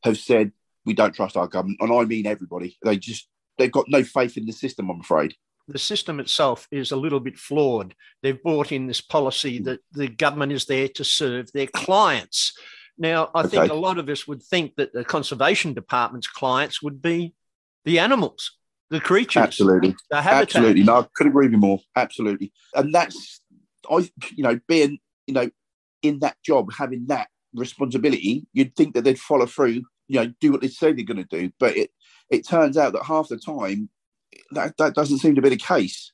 [0.04, 0.52] have said
[0.86, 2.78] we don't trust our government, and I mean everybody.
[2.82, 3.28] They just
[3.58, 4.90] they've got no faith in the system.
[4.90, 5.34] I'm afraid
[5.72, 7.94] the system itself is a little bit flawed.
[8.22, 9.64] They've brought in this policy hmm.
[9.64, 12.58] that the government is there to serve their clients.
[12.98, 13.48] Now, I okay.
[13.48, 17.34] think a lot of us would think that the conservation department's clients would be
[17.84, 18.58] the animals,
[18.90, 19.94] the creatures, absolutely.
[20.12, 21.80] Absolutely, no, I couldn't agree with you more.
[21.96, 23.40] Absolutely, and that's
[23.90, 25.50] I, you know, being you know
[26.02, 30.52] in that job, having that responsibility, you'd think that they'd follow through, you know, do
[30.52, 31.50] what they say they're going to do.
[31.58, 31.90] But it
[32.30, 33.88] it turns out that half the time
[34.52, 36.12] that, that doesn't seem to be the case.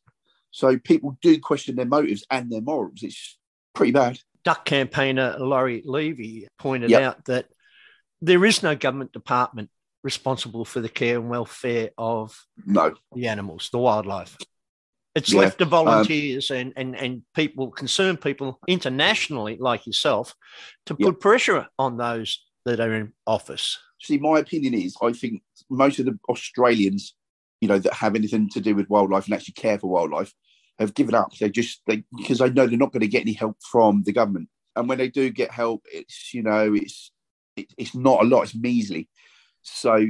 [0.51, 3.03] So people do question their motives and their morals.
[3.03, 3.39] It's
[3.75, 4.19] pretty bad.
[4.45, 7.03] Duck campaigner Laurie Levy pointed yep.
[7.03, 7.47] out that
[8.23, 9.71] there is no government department
[10.07, 14.39] responsible for the care and welfare of no the animals, the wildlife.
[15.15, 20.35] It's Yeah, left to um, volunteers and, and, and people, concerned people internationally like yourself,
[20.87, 21.07] to Yeah.
[21.07, 23.79] put pressure on those that are in office.
[24.01, 27.15] See, my opinion is, I think most of the Australians,
[27.61, 30.33] you know, that have anything to do with wildlife and actually care for wildlife,
[30.79, 31.33] have given up.
[31.41, 34.13] They just they because they know they're not going to get any help from the
[34.13, 37.11] government, and when they do get help, it's you know, it's
[37.57, 38.43] it, it's not a lot.
[38.43, 39.09] It's measly.
[39.67, 40.07] So,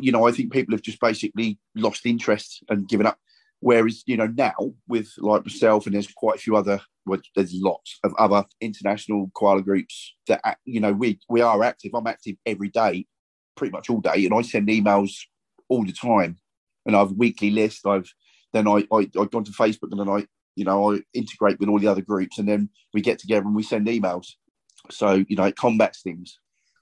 [0.00, 3.18] you know, I think people have just basically lost interest and given up.
[3.60, 4.54] Whereas, you know, now
[4.86, 9.30] with like myself and there's quite a few other, well, there's lots of other international
[9.34, 11.92] koala groups that, you know, we we are active.
[11.94, 13.06] I'm active every day,
[13.56, 15.12] pretty much all day, and I send emails
[15.68, 16.38] all the time.
[16.86, 17.86] And I've weekly list.
[17.86, 18.10] I've
[18.52, 21.68] then I I I go onto Facebook and then I you know I integrate with
[21.68, 24.28] all the other groups, and then we get together and we send emails.
[24.90, 26.38] So you know, it combats things.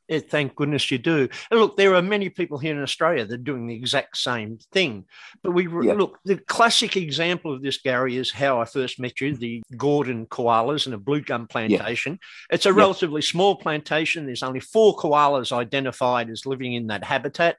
[0.08, 1.28] Yeah, thank goodness you do.
[1.50, 4.58] And look, there are many people here in Australia that are doing the exact same
[4.72, 5.04] thing.
[5.42, 5.94] But we Yeah.
[5.94, 10.26] look, the classic example of this, Gary, is how I first met you the Gordon
[10.26, 12.20] koalas and a blue gum plantation.
[12.50, 12.76] It's a Yeah.
[12.76, 14.26] relatively small plantation.
[14.26, 17.56] There's only four koalas identified as living in that habitat.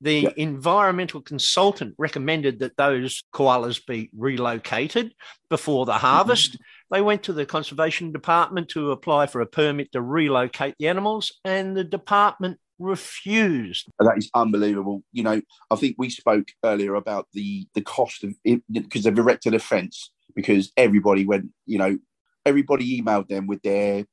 [0.00, 0.30] The Yeah.
[0.36, 5.14] environmental consultant recommended that those koalas be relocated
[5.48, 6.06] before the mm-hmm.
[6.06, 6.58] harvest.
[6.92, 11.32] They went to the conservation department to apply for a permit to relocate the animals,
[11.42, 13.88] and the department refused.
[13.98, 15.02] That is unbelievable.
[15.10, 18.34] You know, I think we spoke earlier about the the cost of
[18.70, 21.96] because they've erected a fence because everybody went, you know,
[22.44, 24.04] everybody emailed them with their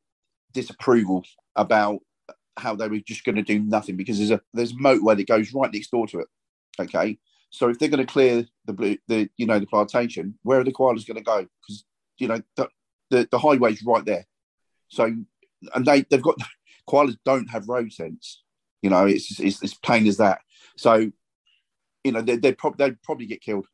[0.54, 1.26] disapproval
[1.58, 2.00] about
[2.58, 5.28] how they were just going to do nothing because there's a there's a motorway that
[5.28, 6.28] goes right next door to it.
[6.80, 10.62] Okay, so if they're going to clear the blue the you know the plantation, where
[10.62, 11.46] are the koalas going to go?
[11.62, 11.84] Because
[12.20, 12.68] you know the,
[13.10, 14.26] the the highway's right there.
[14.90, 15.16] So
[15.74, 16.38] and they they've got
[16.90, 18.44] koalas don't have road sense.
[18.82, 20.40] You know, it's it's, plain as that.
[20.78, 21.12] So,
[22.04, 23.68] you know, they, they'd, they'd probably get killed.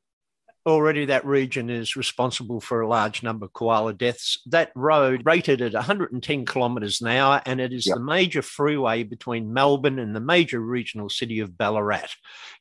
[0.67, 4.39] Already, that region is responsible for a large number of koala deaths.
[4.47, 7.97] That road rated at 110 kilometres an hour, and it is Yep.
[7.97, 12.10] the major freeway between Melbourne and the major regional city of Ballarat.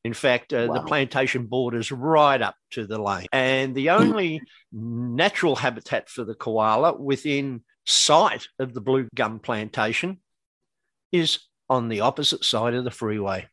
[0.05, 3.27] In fact, uh, the plantation borders right up to the lane.
[3.33, 10.21] And the only natural habitat for the koala within sight of the blue gum plantation
[11.11, 11.39] is
[11.71, 13.49] on the opposite side of the freeway.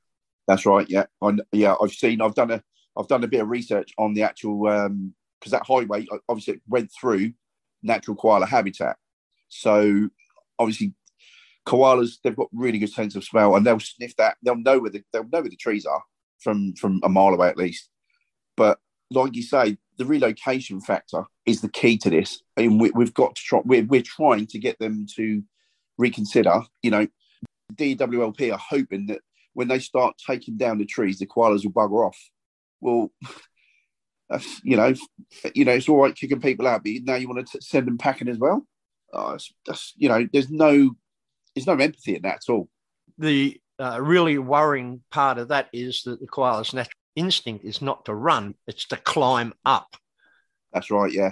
[0.47, 0.85] That's right.
[0.89, 1.75] Yeah, I, yeah.
[1.81, 2.19] I've seen.
[2.21, 2.61] I've done a.
[2.97, 6.91] I've done a bit of research on the actual um, because that highway obviously went
[6.91, 7.33] through
[7.81, 8.97] natural koala habitat.
[9.49, 10.09] So
[10.59, 10.93] obviously,
[11.67, 14.37] koalas they've got really good sense of smell and they'll sniff that.
[14.43, 16.03] They'll know where the they'll know where the trees are
[16.39, 17.89] from from a mile away at least.
[18.55, 23.13] But like you say, the relocation factor is the key to this, and we, we've
[23.13, 23.61] got to try.
[23.63, 25.43] We're, we're trying to get them to
[25.97, 26.61] reconsider.
[26.81, 27.07] You know,
[27.73, 29.21] DWLP are hoping that
[29.53, 32.17] when they start taking down the trees, the koalas will bugger off.
[32.81, 33.11] Well,
[34.29, 34.93] that's, you know,
[35.53, 37.97] you know, it's all right kicking people out, but now you want to send them
[37.97, 38.65] packing as well.
[39.13, 40.91] Oh, it's, that's, you know, there's no,
[41.53, 42.69] there's no empathy in that at all.
[43.17, 48.05] The uh, really worrying part of that is that the koala's natural instinct is not
[48.05, 49.95] to run, it's to climb up.
[50.73, 51.11] That's right.
[51.11, 51.31] Yeah.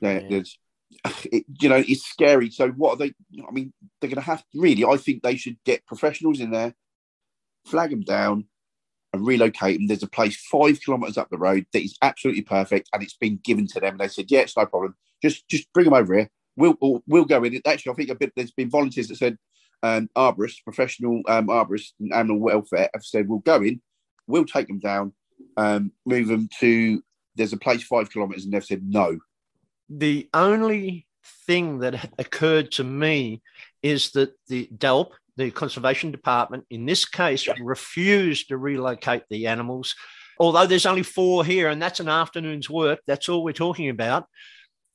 [0.00, 0.20] Yeah.
[0.20, 0.26] Yeah.
[0.28, 0.58] There's,
[1.24, 2.50] it, you know, it's scary.
[2.50, 3.14] So what are they?
[3.46, 4.84] I mean, they're going to have really.
[4.84, 6.74] I think they should get professionals in there,
[7.66, 8.46] flag them down,
[9.12, 9.86] and relocate them.
[9.86, 13.40] There's a place five kilometres up the road that is absolutely perfect, and it's been
[13.44, 13.92] given to them.
[13.92, 14.94] And they said, "Yeah, it's no problem.
[15.22, 16.30] Just, just bring them over here.
[16.56, 18.32] We'll, we'll, we'll go in." Actually, I think a bit.
[18.34, 19.38] There's been volunteers that said,
[19.82, 23.80] um, arborists, professional um, arborists, and animal welfare have said, "We'll go in.
[24.26, 25.12] We'll take them down,
[25.56, 27.02] um, move them to."
[27.34, 29.18] There's a place five kilometres, and they've said no.
[29.88, 31.06] The only
[31.46, 33.42] thing that occurred to me
[33.82, 39.94] is that the DELP, the Conservation Department, in this case, refused to relocate the animals.
[40.38, 44.26] Although there's only four here, and that's an afternoon's work, that's all we're talking about.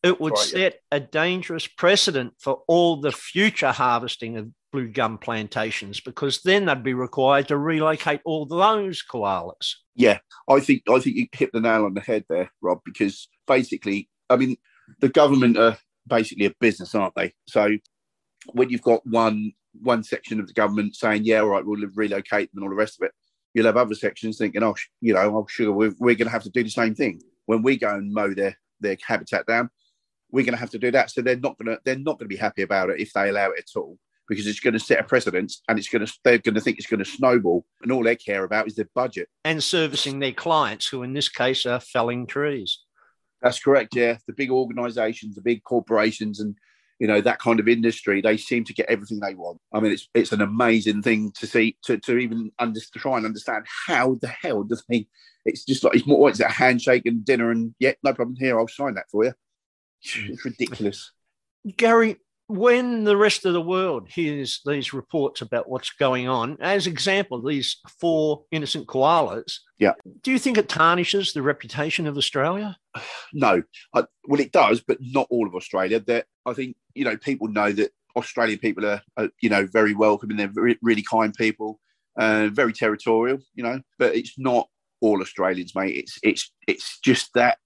[0.03, 0.59] It would Right, yeah.
[0.59, 6.65] set a dangerous precedent for all the future harvesting of blue gum plantations because then
[6.65, 9.75] they'd be required to relocate all those koalas.
[9.95, 12.81] Yeah, I think I think you hit the nail on the head there, Rob.
[12.85, 14.57] Because basically, I mean,
[14.99, 17.33] the government are basically a business, aren't they?
[17.47, 17.69] So
[18.53, 22.51] when you've got one one section of the government saying, "Yeah, all right, we'll relocate
[22.51, 23.11] them," and all the rest of it,
[23.53, 26.31] you'll have other sections thinking, "Oh, sh- you know, oh, sure, we're, we're going to
[26.31, 29.69] have to do the same thing when we go and mow their their habitat down.
[30.31, 32.29] We're going to have to do that." So they're not going to they're not going
[32.29, 33.97] to be happy about it if they allow it at all.
[34.27, 36.77] Because it's going to set a precedence, and it's going to they're going to think
[36.77, 39.29] it's going to snowball, and all they care about is their budget.
[39.45, 42.79] And servicing their clients, who in this case are felling trees.
[43.41, 43.95] That's correct.
[43.95, 46.55] Yeah, the big organisations, the big corporations, and
[46.99, 49.59] you know that kind of industry they seem to get everything they want.
[49.73, 53.17] I mean it's it's an amazing thing to see to, to even under, to try
[53.17, 55.07] and understand how the hell does he
[55.45, 58.13] it's just like it's more what is it a handshake and dinner and yeah no
[58.13, 59.33] problem here i'll sign that for you.
[60.03, 61.11] It's ridiculous.
[61.75, 62.17] Gary
[62.47, 67.41] when the rest of the world hears these reports about what's going on, as example,
[67.41, 69.93] these four innocent koalas, yeah,
[70.23, 72.77] do you think it tarnishes the reputation of Australia?
[73.33, 73.61] No,
[73.93, 75.99] I, well, it does, but not all of Australia.
[75.99, 79.93] That I think you know people know that Australian people are, are you know very
[79.93, 80.37] welcoming.
[80.37, 81.79] They're very, really kind people,
[82.17, 83.81] uh, very territorial, you know.
[83.99, 84.67] But it's not
[85.01, 85.97] all Australians, mate.
[85.97, 87.57] It's it's it's just that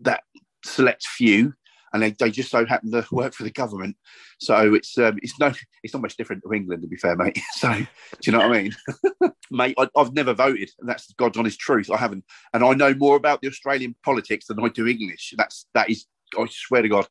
[0.00, 0.22] that
[0.64, 1.54] select few
[1.92, 3.96] and they, they just so happen to work for the government.
[4.38, 7.38] So it's um, it's no it's not much different to England, to be fair, mate.
[7.54, 7.86] So do
[8.22, 8.74] you know what I mean,
[9.50, 9.74] mate?
[9.78, 11.90] I, have never voted, and that's God's honest truth.
[11.90, 15.34] I haven't, and I know more about the Australian politics than I do English.
[15.36, 16.06] That's that is,
[16.38, 17.08] I swear to God.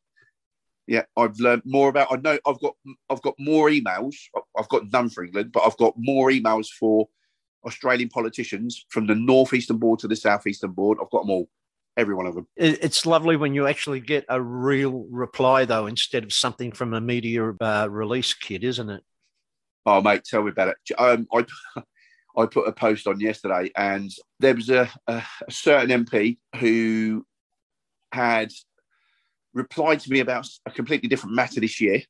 [0.86, 2.08] Yeah, I've learned more about.
[2.10, 2.74] I know I've got
[3.10, 4.14] I've got more emails.
[4.58, 7.08] I've got none for England, but I've got more emails for
[7.66, 10.98] Australian politicians from the northeastern board to the southeastern board.
[11.00, 11.48] I've got them all
[11.98, 12.46] every one of them.
[12.56, 17.00] It's lovely when you actually get a real reply, though, instead of something from a
[17.00, 19.02] media uh, release kit, isn't it?
[19.84, 20.76] Oh, mate, tell me about it.
[20.96, 21.44] Um, I,
[22.36, 27.26] I put a post on yesterday, and there was a, a, a certain MP who
[28.12, 28.52] had
[29.54, 32.02] replied to me about a completely different matter this year.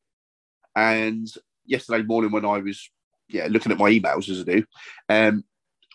[0.77, 1.27] And
[1.65, 2.91] yesterday morning, when I was
[3.31, 4.65] yeah looking at my emails as I do,
[5.09, 5.45] um,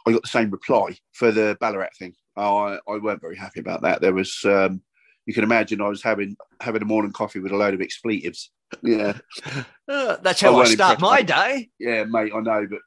[0.08, 2.16] I got the same reply for the Ballarat thing.
[2.36, 4.02] Oh, I, I weren't very happy about that.
[4.02, 4.82] There was, um,
[5.26, 8.52] you can imagine, I was having having a morning coffee with a load of expletives.
[8.82, 9.18] Yeah,
[9.88, 11.70] uh, that's how I, I start my day.
[11.80, 12.80] Yeah, mate, I know, but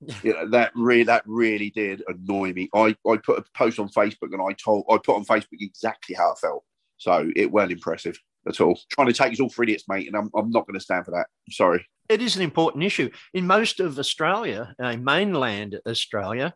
[0.22, 2.68] you know, that really that really did annoy me.
[2.74, 6.14] I, I put a post on Facebook and I told I put on Facebook exactly
[6.14, 6.64] how I felt.
[6.96, 8.78] So it weren't impressive at all.
[8.90, 11.04] Trying to take us all for idiots, mate, and I'm, I'm not going to stand
[11.04, 11.26] for that.
[11.46, 11.86] I'm sorry.
[12.08, 13.10] It is an important issue.
[13.34, 16.54] In most of Australia, uh, mainland Australia,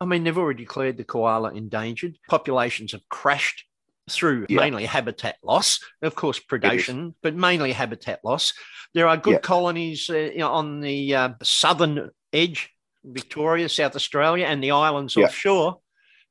[0.00, 2.18] I mean, they've already declared the koala endangered.
[2.28, 3.64] Populations have crashed
[4.10, 4.60] through yeah.
[4.60, 8.52] mainly habitat loss, of course, predation, but mainly habitat loss.
[8.92, 9.38] There are good yeah.
[9.38, 12.70] colonies uh, on the uh, southern edge,
[13.02, 15.24] Victoria, South Australia, and the islands yeah.
[15.24, 15.80] offshore,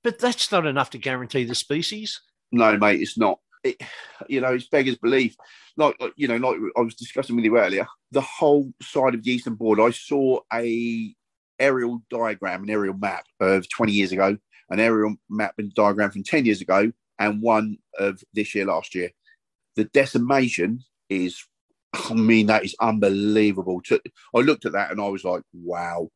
[0.04, 2.22] but that's not enough to guarantee the species.
[2.52, 3.40] No, mate, it's not.
[3.64, 3.82] It,
[4.28, 5.36] you know, it's beggars belief.
[5.76, 9.32] Like, you know, like I was discussing with you earlier, the whole side of the
[9.32, 11.16] eastern border, I saw a
[11.60, 14.38] aerial diagram, an aerial map of 20 years ago,
[14.70, 18.96] an aerial map and diagram from 10 years ago, and one of this year, last
[18.96, 19.12] year.
[19.76, 20.80] The decimation
[21.10, 21.44] is,
[21.94, 23.82] I mean, that is unbelievable.
[24.36, 26.10] I looked at that and I was like, wow.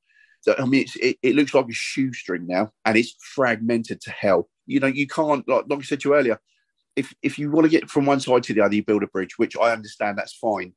[0.57, 4.49] I mean, it, it looks like a shoestring now and it's fragmented to hell.
[4.65, 6.39] You know, you can't, like, like I said to you earlier,
[6.95, 9.07] if, if you want to get from one side to the other, you build a
[9.07, 10.73] bridge, which I understand that's fine.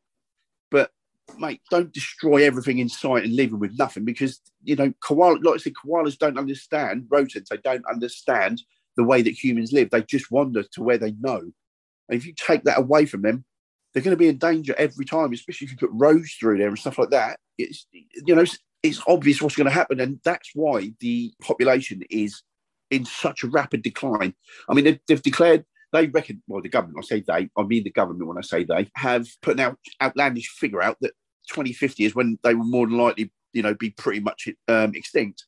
[0.71, 0.91] But
[1.39, 5.39] mate, don't destroy everything in sight and leave them with nothing because you know, koala,
[5.43, 7.51] like I said, koalas don't understand rodents.
[7.51, 8.63] They don't understand
[8.97, 9.91] the way that humans live.
[9.91, 11.39] They just wander to where they know.
[11.39, 13.45] And if you take that away from them,
[13.93, 16.69] they're going to be in danger every time, especially if you put roads through there
[16.69, 17.39] and stuff like that.
[17.59, 22.03] It's you know, it's, it's obvious what's going to happen, and that's why the population
[22.11, 22.43] is
[22.91, 24.35] in such a rapid decline.
[24.69, 27.85] I mean, they've, they've declared they reckon, well, the government, I say they, I mean
[27.85, 31.13] the government when I say they, have put an out, outlandish figure out that
[31.49, 35.45] 2050 is when they will more than likely, you know, be pretty much um, extinct.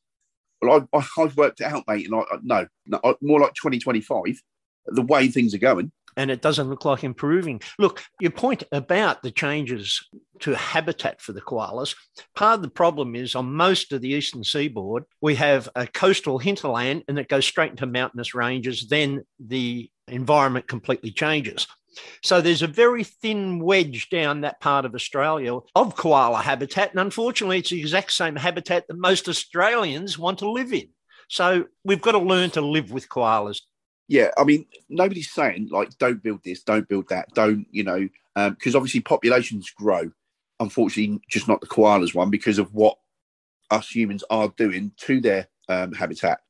[0.60, 4.40] Well, I, have worked it out, mate, and I, no, no, more like 2025,
[4.86, 5.90] the way things are going.
[6.16, 7.62] And it doesn't look like improving.
[7.78, 10.06] Look, your point about the changes
[10.40, 11.96] to habitat for the koalas,
[12.34, 16.38] part of the problem is on most of the eastern seaboard, we have a coastal
[16.38, 18.88] hinterland and it goes straight into mountainous ranges.
[18.88, 21.66] Then the environment completely changes.
[22.22, 26.90] So there's a very thin wedge down that part of Australia of koala habitat.
[26.90, 30.88] And unfortunately, it's the exact same habitat that most Australians want to live in.
[31.28, 33.60] So we've got to learn to live with koalas.
[34.08, 38.08] Yeah, I mean, nobody's saying like, don't build this, don't build that, don't, you know,
[38.34, 40.10] because um, obviously populations grow.
[40.60, 42.98] Unfortunately, just not the koalas one because of what
[43.70, 46.40] us humans are doing to their um, habitat.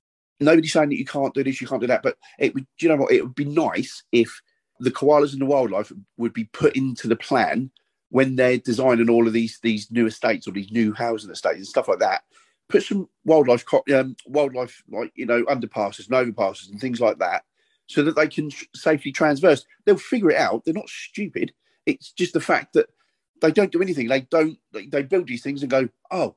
[0.44, 2.88] Nobody's saying that you can't do this, you can't do that, but it would, you
[2.88, 4.40] know what, it would be nice if
[4.80, 7.70] the koalas and the wildlife would be put into the plan
[8.10, 11.66] when they're designing all of these these new estates or these new housing estates and
[11.66, 12.22] stuff like that.
[12.68, 13.64] Put some wildlife
[13.94, 17.44] um, wildlife like you know underpasses and overpasses and things like that,
[17.86, 19.64] so that they can safely transverse.
[19.84, 20.64] They'll figure it out.
[20.64, 21.52] They're not stupid.
[21.86, 22.88] It's just the fact that
[23.40, 24.08] they don't do anything.
[24.08, 24.58] They don't.
[24.72, 26.36] They, they build these things and go, oh,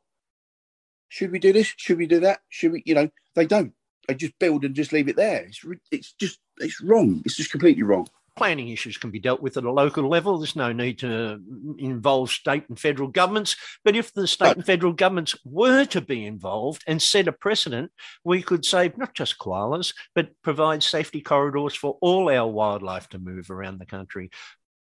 [1.09, 1.73] should we do this?
[1.77, 2.41] Should we do that?
[2.49, 2.83] Should we?
[2.85, 3.73] You know, they don't.
[4.07, 5.45] They just build and just leave it there.
[5.45, 7.21] It's it's just it's wrong.
[7.25, 8.07] It's just completely wrong.
[8.37, 10.37] Planning issues can be dealt with at a local level.
[10.37, 11.39] There's no need to
[11.77, 13.55] involve state and federal governments.
[13.85, 17.91] But if the state and federal governments were to be involved and set a precedent,
[18.25, 23.19] we could save not just koalas, but provide safety corridors for all our wildlife to
[23.19, 24.29] move around the country.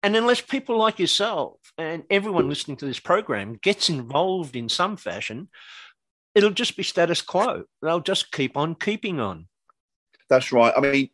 [0.03, 4.97] And unless people like yourself and everyone listening to this program gets involved in some
[4.97, 5.49] fashion,
[6.35, 7.65] it'll just be status quo.
[7.83, 9.47] They'll just keep on keeping on.
[10.29, 10.73] That's right.
[10.77, 11.11] I mean,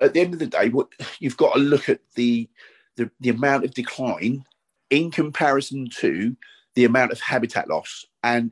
[0.00, 0.88] at the end of the day, what
[1.20, 2.48] you've got to look at the
[2.96, 4.44] the, the amount of decline
[4.90, 6.36] in comparison to
[6.74, 8.50] the amount of habitat loss, and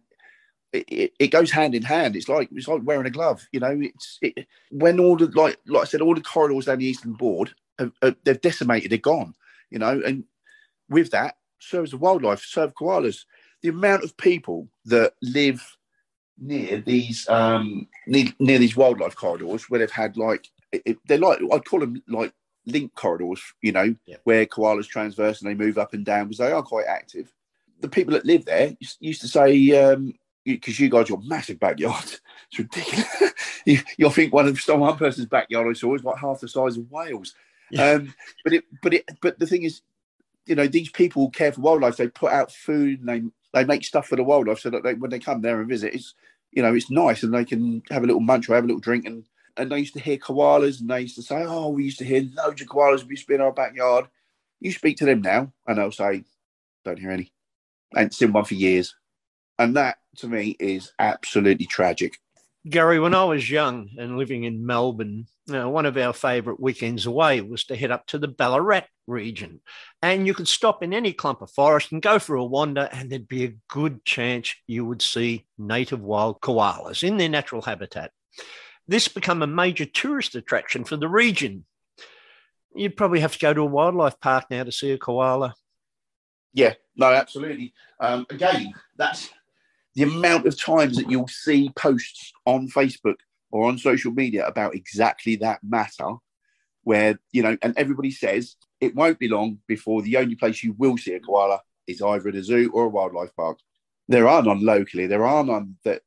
[0.73, 2.15] it, it, goes hand in hand.
[2.15, 3.47] It's like it's like wearing a glove.
[3.53, 6.79] You know, it's it, when all the like like I said, all the corridors down
[6.79, 8.91] the eastern board have, have, they've decimated.
[8.91, 9.35] They're gone.
[9.71, 10.25] You know, and
[10.89, 13.25] with that, so as the wildlife, serve koalas.
[13.63, 15.76] The amount of people that live
[16.39, 21.41] near these um, near, near these wildlife corridors where they've had like it, they're like
[21.53, 22.33] I'd call them like
[22.67, 24.17] link corridors, you know, yeah.
[24.25, 27.33] where koalas transverse and they move up and down because they are quite active.
[27.81, 30.15] The people that live there used to say, um,
[30.45, 32.05] because you guys, your massive backyard,
[32.51, 33.33] it's ridiculous.
[33.67, 36.49] you, you'll think one of some one person's backyard I saw is like half the
[36.49, 37.35] size of Wales.
[37.71, 37.91] Yeah.
[37.91, 38.15] Um,
[38.45, 39.83] but it, but it, but the thing is,
[40.47, 41.97] you know, these people care for wildlife.
[41.97, 45.11] They put out food and they make stuff for the wildlife so that they, when
[45.11, 46.15] they come there and visit, it's
[46.53, 48.81] you know it's nice and they can have a little munch or have a little
[48.81, 49.25] drink and
[49.57, 52.05] and they used to hear koalas and they used to say, oh, we used to
[52.05, 53.05] hear loads of koalas.
[53.05, 54.07] We used to be in our backyard.
[54.61, 56.25] You speak to them now and they'll say,
[56.85, 57.33] don't hear any.
[57.97, 58.95] Ain't seen one for years.
[59.59, 62.19] And that to me is absolutely tragic.
[62.69, 67.07] Gary, when I was young and living in Melbourne, know, one of our favourite weekends
[67.07, 69.61] away was to head up to the Ballarat region.
[70.03, 73.11] And you could stop in any clump of forest and go for a wander, and
[73.11, 78.11] there'd be a good chance you would see native wild koalas in their natural habitat
[78.89, 81.65] this become a major tourist attraction for the region.
[82.75, 85.55] You'd probably have to go to a wildlife park now to see a koala.
[86.53, 87.75] Yeah, no, absolutely.
[88.01, 89.31] Um, again, that's
[89.95, 93.17] the amount of times that you'll see posts on Facebook
[93.51, 96.15] or on social media about exactly that matter,
[96.83, 100.75] where, you know, and everybody says it won't be long before the only place you
[100.79, 103.59] will see a koala is either at a zoo or a wildlife park.
[104.09, 106.03] There are none locally, there are none that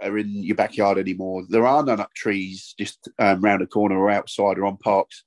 [0.00, 1.44] are in your backyard anymore.
[1.48, 5.24] There are none up trees just um, round a corner or outside or on parks.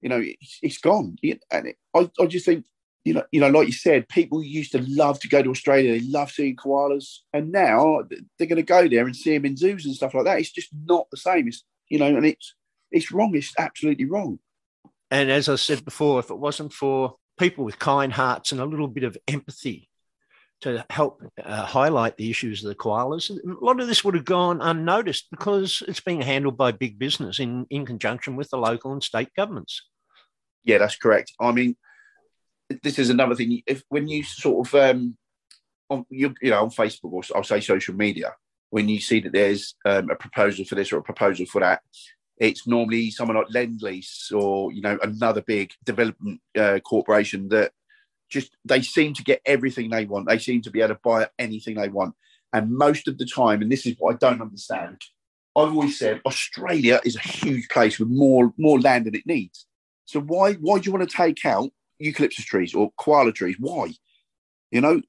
[0.00, 1.16] You know, it's, it's gone.
[1.22, 2.64] And it, I, I just think,
[3.04, 5.92] you know, you know, like you said, people used to love to go to Australia.
[5.92, 8.02] They love seeing koalas, and now
[8.38, 10.38] they're going to go there and see them in zoos and stuff like that.
[10.38, 11.48] It's just not the same.
[11.48, 12.54] It's you know, and it's
[12.90, 13.34] it's wrong.
[13.34, 14.38] It's absolutely wrong.
[15.10, 18.66] And as I said before, if it wasn't for people with kind hearts and a
[18.66, 19.88] little bit of empathy
[20.60, 23.30] to help uh, highlight the issues of the koalas.
[23.30, 27.38] A lot of this would have gone unnoticed because it's being handled by big business
[27.38, 29.82] in, in conjunction with the local and state governments.
[30.64, 31.32] Yeah, that's correct.
[31.40, 31.76] I mean,
[32.82, 33.62] this is another thing.
[33.66, 35.16] If when you sort of um,
[35.88, 38.34] on you, you know on Facebook or I'll say social media,
[38.70, 41.82] when you see that there's um, a proposal for this or a proposal for that,
[42.38, 47.72] it's normally someone like Lendlease or you know another big development uh, corporation that
[48.28, 50.28] just they seem to get everything they want.
[50.28, 52.14] They seem to be able to buy anything they want.
[52.52, 55.02] And most of the time, and this is what I don't understand,
[55.56, 59.66] I've always said Australia is a huge place with more more land than it needs.
[60.04, 63.56] So why why do you want to take out eucalyptus trees or koala trees?
[63.58, 63.92] Why?
[64.70, 65.00] You know,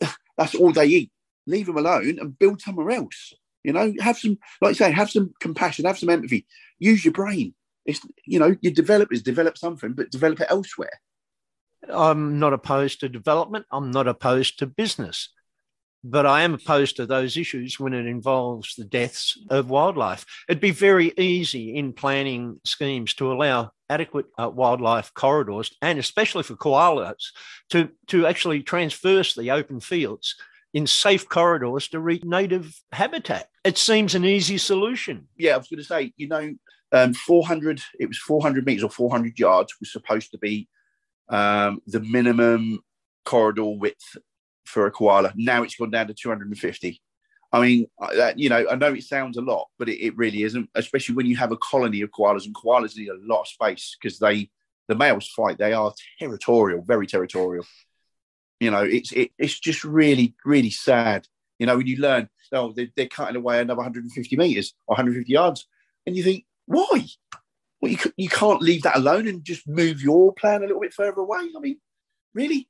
[0.38, 1.10] that's all they eat.
[1.46, 3.34] Leave them alone and build somewhere else.
[3.64, 6.46] You know, have some, like I say, have some compassion, have some empathy.
[6.78, 7.54] Use your brain.
[7.84, 11.00] It's you know, your developers develop something, but develop it elsewhere.
[11.88, 13.66] I'm not opposed to development.
[13.70, 15.28] I'm not opposed to business.
[16.04, 20.26] But I am opposed to those issues when it involves the deaths of wildlife.
[20.48, 26.42] It'd be very easy in planning schemes to allow adequate uh, wildlife corridors, and especially
[26.42, 27.30] for koalas,
[27.70, 30.34] to, to actually transverse the open fields
[30.74, 33.48] in safe corridors to reach native habitat.
[33.64, 35.28] It seems an easy solution.
[35.36, 36.54] Yeah, I was going to say, you know,
[36.92, 40.68] um, 400, it was 400 meters or 400 yards was supposed to be
[41.28, 42.80] um, the minimum
[43.24, 44.16] corridor width
[44.72, 45.32] for a koala.
[45.36, 47.00] Now it's gone down to 250.
[47.52, 50.16] I mean, uh, that, you know, I know it sounds a lot, but it, it,
[50.16, 53.42] really isn't, especially when you have a colony of koalas and koalas need a lot
[53.42, 54.50] of space because they,
[54.88, 57.66] the males fight, they are territorial, very territorial.
[58.58, 61.28] You know, it's, it, it's just really, really sad.
[61.58, 65.30] You know, when you learn, oh, they're, they're cutting away another 150 meters or 150
[65.30, 65.66] yards,
[66.06, 67.06] and you think, why?
[67.82, 70.94] well, you, you can't leave that alone and just move your plan a little bit
[70.94, 71.40] further away.
[71.54, 71.80] I mean,
[72.32, 72.68] really?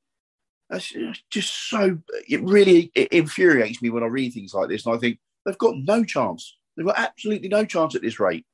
[0.73, 0.91] That's
[1.29, 4.87] just so, it really it infuriates me when I read things like this.
[4.87, 6.57] And I think they've got no chance.
[6.77, 8.47] They've got absolutely no chance at this rate.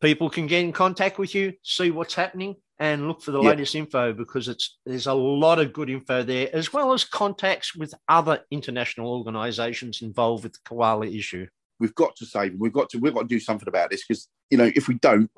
[0.00, 3.50] People can get in contact with you, see what's happening, and look for the Yep.
[3.50, 7.76] latest info because it's there's a lot of good info there, as well as contacts
[7.76, 11.46] with other international organisations involved with the koala issue.
[11.78, 12.60] We've got to save them.
[12.60, 14.94] We've got to we've got to do something about this because you know if we
[14.94, 15.30] don't,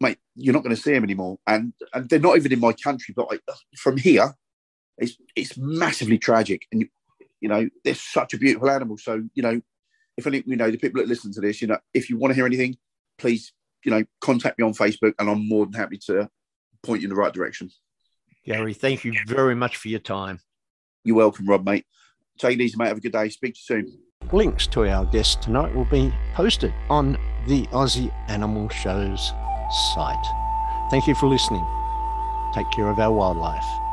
[0.00, 1.38] mate, you're not going to see them anymore.
[1.48, 3.42] And and they're not even in my country, but like,
[3.76, 4.32] from here,
[5.00, 6.66] it's it's massively tragic.
[6.72, 6.86] And
[7.40, 8.98] you know they're such a beautiful animal.
[8.98, 9.60] So you know
[10.16, 12.30] if any you know the people that listen to this, you know if you want
[12.32, 12.76] to hear anything,
[13.18, 13.52] please
[13.84, 16.28] you know contact me on Facebook, and I'm more than happy to
[16.82, 17.70] point you in the right direction.
[18.44, 20.40] Gary, thank you very much for your time.
[21.04, 21.84] You're welcome, Rob, mate.
[22.38, 22.88] Take it easy, mate.
[22.88, 23.28] Have a good day.
[23.28, 23.98] Speak to you soon.
[24.32, 27.12] Links to our guests tonight will be posted on
[27.46, 29.32] the Aussie Animal Show's
[29.94, 30.26] site.
[30.90, 31.66] Thank you for listening.
[32.54, 33.89] Take care of our wildlife.